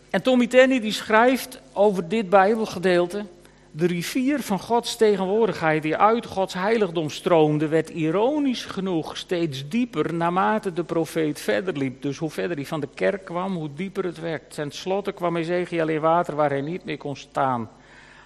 En 0.09 0.21
Tommy 0.21 0.47
Tenney 0.47 0.79
die 0.79 0.91
schrijft 0.91 1.59
over 1.73 2.07
dit 2.07 2.29
Bijbelgedeelte. 2.29 3.25
De 3.71 3.87
rivier 3.87 4.39
van 4.39 4.59
Gods 4.59 4.95
tegenwoordigheid 4.95 5.81
die 5.83 5.95
uit 5.95 6.25
Gods 6.25 6.53
heiligdom 6.53 7.09
stroomde, 7.09 7.67
werd 7.67 7.89
ironisch 7.89 8.65
genoeg 8.65 9.17
steeds 9.17 9.67
dieper 9.69 10.13
naarmate 10.13 10.73
de 10.73 10.83
profeet 10.83 11.39
verder 11.39 11.77
liep. 11.77 12.01
Dus 12.01 12.17
hoe 12.17 12.29
verder 12.29 12.55
hij 12.55 12.65
van 12.65 12.79
de 12.79 12.87
kerk 12.93 13.25
kwam, 13.25 13.55
hoe 13.55 13.73
dieper 13.73 14.03
het 14.03 14.19
werd. 14.19 14.53
Ten 14.53 14.71
slotte 14.71 15.11
kwam 15.11 15.35
Ezekiel 15.35 15.87
in 15.87 16.01
water 16.01 16.35
waar 16.35 16.49
hij 16.49 16.61
niet 16.61 16.85
meer 16.85 16.97
kon 16.97 17.15
staan. 17.15 17.69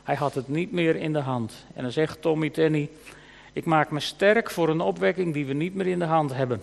Hij 0.03 0.15
had 0.15 0.34
het 0.34 0.47
niet 0.47 0.71
meer 0.71 0.95
in 0.95 1.13
de 1.13 1.19
hand. 1.19 1.65
En 1.73 1.84
dan 1.84 1.91
zegt 1.91 2.21
Tommy 2.21 2.49
Tenney, 2.49 2.89
ik 3.53 3.65
maak 3.65 3.91
me 3.91 3.99
sterk 3.99 4.51
voor 4.51 4.69
een 4.69 4.82
opwekking 4.82 5.34
die 5.34 5.45
we 5.45 5.53
niet 5.53 5.75
meer 5.75 5.88
in 5.88 5.99
de 5.99 6.06
hand 6.06 6.34
hebben. 6.34 6.62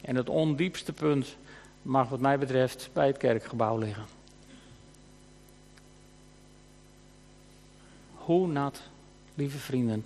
En 0.00 0.16
het 0.16 0.28
ondiepste 0.28 0.92
punt 0.92 1.36
mag 1.82 2.08
wat 2.08 2.20
mij 2.20 2.38
betreft 2.38 2.90
bij 2.92 3.06
het 3.06 3.16
kerkgebouw 3.16 3.78
liggen. 3.78 4.23
Hoe 8.24 8.46
nat, 8.46 8.80
lieve 9.34 9.58
vrienden, 9.58 10.04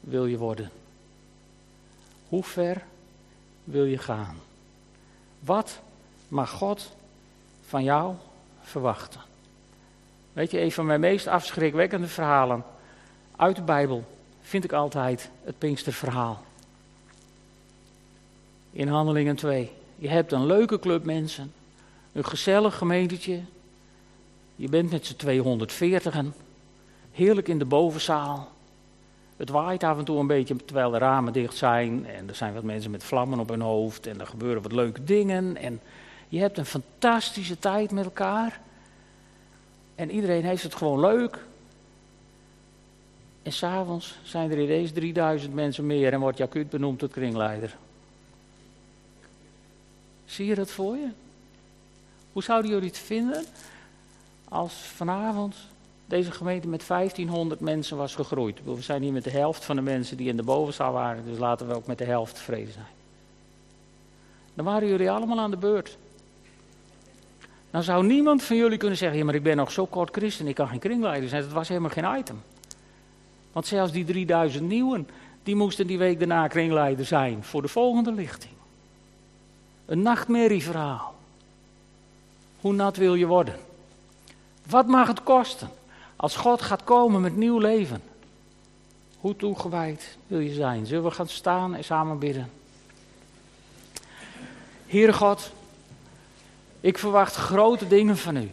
wil 0.00 0.26
je 0.26 0.38
worden? 0.38 0.70
Hoe 2.28 2.42
ver 2.42 2.82
wil 3.64 3.84
je 3.84 3.98
gaan? 3.98 4.36
Wat 5.40 5.80
mag 6.28 6.50
God 6.50 6.92
van 7.66 7.84
jou 7.84 8.14
verwachten? 8.62 9.20
Weet 10.32 10.50
je, 10.50 10.60
een 10.60 10.72
van 10.72 10.86
mijn 10.86 11.00
meest 11.00 11.26
afschrikwekkende 11.26 12.08
verhalen 12.08 12.64
uit 13.36 13.56
de 13.56 13.62
Bijbel 13.62 14.04
vind 14.40 14.64
ik 14.64 14.72
altijd 14.72 15.30
het 15.44 15.58
Pinksterverhaal. 15.58 16.42
In 18.70 18.88
Handelingen 18.88 19.36
2. 19.36 19.72
Je 19.96 20.08
hebt 20.08 20.32
een 20.32 20.46
leuke 20.46 20.78
club 20.78 21.04
mensen, 21.04 21.52
een 22.12 22.24
gezellig 22.24 22.76
gemeentetje. 22.76 23.40
Je 24.56 24.68
bent 24.68 24.90
met 24.90 25.06
z'n 25.06 25.16
240 25.16 26.14
heerlijk 27.16 27.48
in 27.48 27.58
de 27.58 27.64
bovenzaal. 27.64 28.48
Het 29.36 29.48
waait 29.48 29.84
af 29.84 29.98
en 29.98 30.04
toe 30.04 30.18
een 30.18 30.26
beetje 30.26 30.56
terwijl 30.56 30.90
de 30.90 30.98
ramen 30.98 31.32
dicht 31.32 31.56
zijn. 31.56 32.06
En 32.06 32.28
er 32.28 32.34
zijn 32.34 32.54
wat 32.54 32.62
mensen 32.62 32.90
met 32.90 33.04
vlammen 33.04 33.38
op 33.38 33.48
hun 33.48 33.60
hoofd. 33.60 34.06
En 34.06 34.20
er 34.20 34.26
gebeuren 34.26 34.62
wat 34.62 34.72
leuke 34.72 35.04
dingen. 35.04 35.56
En 35.56 35.80
je 36.28 36.38
hebt 36.38 36.58
een 36.58 36.66
fantastische 36.66 37.58
tijd 37.58 37.90
met 37.90 38.04
elkaar. 38.04 38.60
En 39.94 40.10
iedereen 40.10 40.44
heeft 40.44 40.62
het 40.62 40.74
gewoon 40.74 41.00
leuk. 41.00 41.44
En 43.42 43.52
s'avonds 43.52 44.18
zijn 44.22 44.50
er 44.50 44.60
ineens 44.60 44.92
3000 44.92 45.54
mensen 45.54 45.86
meer 45.86 46.12
en 46.12 46.20
wordt 46.20 46.38
Jacuut 46.38 46.70
benoemd 46.70 46.98
tot 46.98 47.12
kringleider. 47.12 47.76
Zie 50.24 50.46
je 50.46 50.54
dat 50.54 50.70
voor 50.70 50.96
je? 50.96 51.08
Hoe 52.32 52.42
zouden 52.42 52.70
jullie 52.70 52.88
het 52.88 52.98
vinden 52.98 53.44
als 54.48 54.74
vanavond 54.74 55.56
deze 56.06 56.30
gemeente 56.30 56.68
met 56.68 56.86
1500 56.86 57.60
mensen 57.60 57.96
was 57.96 58.14
gegroeid. 58.14 58.58
We 58.64 58.82
zijn 58.82 59.02
hier 59.02 59.12
met 59.12 59.24
de 59.24 59.30
helft 59.30 59.64
van 59.64 59.76
de 59.76 59.82
mensen 59.82 60.16
die 60.16 60.28
in 60.28 60.36
de 60.36 60.42
bovenzaal 60.42 60.92
waren, 60.92 61.24
dus 61.24 61.38
laten 61.38 61.68
we 61.68 61.74
ook 61.74 61.86
met 61.86 61.98
de 61.98 62.04
helft 62.04 62.34
tevreden 62.34 62.72
zijn. 62.72 62.86
Dan 64.54 64.64
waren 64.64 64.88
jullie 64.88 65.10
allemaal 65.10 65.40
aan 65.40 65.50
de 65.50 65.56
beurt. 65.56 65.96
Dan 67.70 67.82
zou 67.82 68.06
niemand 68.06 68.42
van 68.42 68.56
jullie 68.56 68.78
kunnen 68.78 68.98
zeggen: 68.98 69.18
ja, 69.18 69.24
maar 69.24 69.34
ik 69.34 69.42
ben 69.42 69.56
nog 69.56 69.72
zo 69.72 69.86
kort 69.86 70.16
christen, 70.16 70.46
ik 70.46 70.54
kan 70.54 70.68
geen 70.68 70.78
kringleider 70.78 71.28
zijn. 71.28 71.42
Dat 71.42 71.52
was 71.52 71.68
helemaal 71.68 71.90
geen 71.90 72.18
item. 72.18 72.42
Want 73.52 73.66
zelfs 73.66 73.92
die 73.92 74.04
3000 74.04 74.68
nieuwen, 74.68 75.08
die 75.42 75.56
moesten 75.56 75.86
die 75.86 75.98
week 75.98 76.18
daarna 76.18 76.48
kringleider 76.48 77.04
zijn 77.04 77.44
voor 77.44 77.62
de 77.62 77.68
volgende 77.68 78.12
lichting. 78.12 78.52
Een 79.86 80.02
nachtmerrieverhaal. 80.02 81.14
Hoe 82.60 82.72
nat 82.72 82.96
wil 82.96 83.14
je 83.14 83.26
worden? 83.26 83.54
Wat 84.66 84.86
mag 84.86 85.06
het 85.06 85.22
kosten? 85.22 85.68
Als 86.16 86.36
God 86.36 86.62
gaat 86.62 86.84
komen 86.84 87.20
met 87.20 87.36
nieuw 87.36 87.58
leven, 87.58 88.02
hoe 89.18 89.36
toegewijd 89.36 90.16
wil 90.26 90.38
je 90.38 90.54
zijn? 90.54 90.86
Zullen 90.86 91.04
we 91.04 91.10
gaan 91.10 91.28
staan 91.28 91.74
en 91.74 91.84
samen 91.84 92.18
bidden? 92.18 92.50
Heere 94.86 95.12
God, 95.12 95.50
ik 96.80 96.98
verwacht 96.98 97.34
grote 97.34 97.86
dingen 97.86 98.16
van 98.16 98.36
u. 98.36 98.50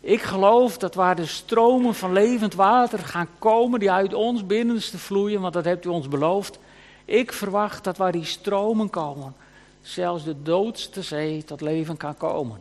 Ik 0.00 0.22
geloof 0.22 0.78
dat 0.78 0.94
waar 0.94 1.16
de 1.16 1.26
stromen 1.26 1.94
van 1.94 2.12
levend 2.12 2.54
water 2.54 2.98
gaan 2.98 3.28
komen, 3.38 3.80
die 3.80 3.90
uit 3.90 4.14
ons 4.14 4.46
binnenste 4.46 4.98
vloeien, 4.98 5.40
want 5.40 5.52
dat 5.52 5.64
hebt 5.64 5.84
u 5.84 5.88
ons 5.88 6.08
beloofd. 6.08 6.58
Ik 7.04 7.32
verwacht 7.32 7.84
dat 7.84 7.96
waar 7.96 8.12
die 8.12 8.24
stromen 8.24 8.90
komen, 8.90 9.34
zelfs 9.82 10.24
de 10.24 10.42
doodste 10.42 11.02
zee 11.02 11.44
tot 11.44 11.60
leven 11.60 11.96
kan 11.96 12.16
komen. 12.16 12.60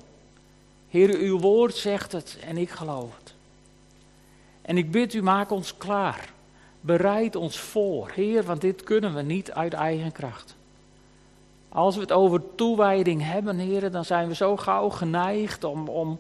Heer, 0.89 1.15
uw 1.15 1.39
woord 1.39 1.75
zegt 1.75 2.11
het 2.11 2.38
en 2.47 2.57
ik 2.57 2.69
geloof. 2.69 3.24
En 4.66 4.78
ik 4.78 4.91
bid 4.91 5.13
u, 5.13 5.24
maak 5.24 5.51
ons 5.51 5.78
klaar. 5.78 6.34
Bereid 6.82 7.36
ons 7.36 7.59
voor, 7.59 8.11
Heer, 8.13 8.43
want 8.43 8.61
dit 8.61 8.84
kunnen 8.84 9.13
we 9.13 9.22
niet 9.22 9.51
uit 9.51 9.74
eigen 9.74 10.11
kracht. 10.11 10.55
Als 11.70 11.95
we 11.95 12.01
het 12.01 12.11
over 12.11 12.41
toewijding 12.55 13.22
hebben, 13.24 13.57
Heer, 13.57 13.91
dan 13.91 14.05
zijn 14.05 14.28
we 14.28 14.36
zo 14.36 14.57
gauw 14.57 14.89
geneigd 14.89 15.63
om, 15.63 15.88
om, 15.88 16.20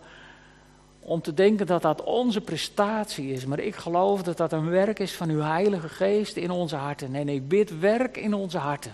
om 0.99 1.21
te 1.21 1.33
denken 1.33 1.67
dat 1.67 1.81
dat 1.81 2.03
onze 2.03 2.41
prestatie 2.41 3.31
is. 3.31 3.45
Maar 3.45 3.59
ik 3.59 3.75
geloof 3.75 4.23
dat 4.23 4.37
dat 4.37 4.51
een 4.51 4.69
werk 4.69 4.99
is 4.99 5.13
van 5.13 5.29
uw 5.29 5.41
Heilige 5.41 5.89
Geest 5.89 6.35
in 6.35 6.51
onze 6.51 6.75
harten. 6.75 7.15
En 7.15 7.29
ik 7.29 7.47
bid 7.47 7.79
werk 7.79 8.17
in 8.17 8.33
onze 8.33 8.57
harten. 8.57 8.93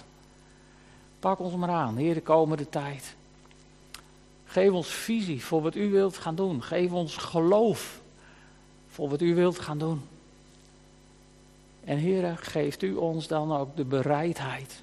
Pak 1.20 1.40
ons 1.40 1.56
maar 1.56 1.70
aan, 1.70 1.96
Heer, 1.98 2.14
de 2.14 2.22
komende 2.22 2.70
tijd. 2.70 3.16
Geef 4.46 4.72
ons 4.72 4.88
visie 4.88 5.44
voor 5.44 5.62
wat 5.62 5.76
u 5.76 5.90
wilt 5.90 6.18
gaan 6.18 6.36
doen. 6.36 6.64
Geef 6.64 6.92
ons 6.92 7.18
geloof 7.18 8.01
voor 8.92 9.10
wat 9.10 9.22
u 9.22 9.36
wilt 9.36 9.60
gaan 9.60 9.78
doen. 9.78 10.02
En 11.84 11.98
Heer, 11.98 12.38
geeft 12.38 12.82
u 12.82 12.94
ons 12.96 13.28
dan 13.28 13.56
ook 13.56 13.76
de 13.76 13.84
bereidheid 13.84 14.82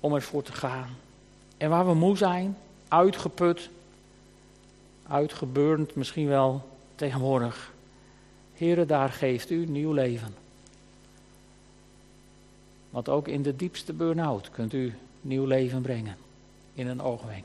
om 0.00 0.14
ervoor 0.14 0.42
te 0.42 0.52
gaan. 0.52 0.96
En 1.56 1.70
waar 1.70 1.86
we 1.86 1.94
moe 1.94 2.16
zijn, 2.16 2.56
uitgeput, 2.88 3.70
uitgeburnd 5.06 5.94
misschien 5.94 6.28
wel 6.28 6.68
tegenwoordig. 6.94 7.72
Heere, 8.54 8.86
daar 8.86 9.10
geeft 9.10 9.50
u 9.50 9.66
nieuw 9.66 9.92
leven. 9.92 10.34
Want 12.90 13.08
ook 13.08 13.28
in 13.28 13.42
de 13.42 13.56
diepste 13.56 13.92
burn-out 13.92 14.50
kunt 14.50 14.72
u 14.72 14.94
nieuw 15.20 15.44
leven 15.44 15.82
brengen. 15.82 16.16
In 16.74 16.86
een 16.86 17.02
oogwenk. 17.02 17.44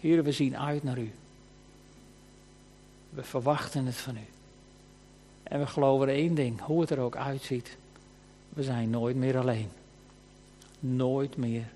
Heere, 0.00 0.22
we 0.22 0.32
zien 0.32 0.58
uit 0.58 0.82
naar 0.82 0.98
u. 0.98 1.12
We 3.14 3.22
verwachten 3.22 3.86
het 3.86 3.94
van 3.94 4.16
u. 4.16 4.26
En 5.42 5.58
we 5.58 5.66
geloven 5.66 6.08
één 6.08 6.34
ding, 6.34 6.60
hoe 6.60 6.80
het 6.80 6.90
er 6.90 6.98
ook 6.98 7.16
uitziet. 7.16 7.76
We 8.48 8.62
zijn 8.62 8.90
nooit 8.90 9.16
meer 9.16 9.38
alleen. 9.38 9.70
Nooit 10.80 11.36
meer 11.36 11.66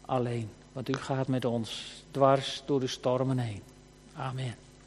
alleen. 0.00 0.48
Want 0.72 0.88
u 0.88 0.92
gaat 0.92 1.28
met 1.28 1.44
ons 1.44 2.02
dwars 2.10 2.62
door 2.66 2.80
de 2.80 2.86
stormen 2.86 3.38
heen. 3.38 3.62
Amen. 4.14 4.54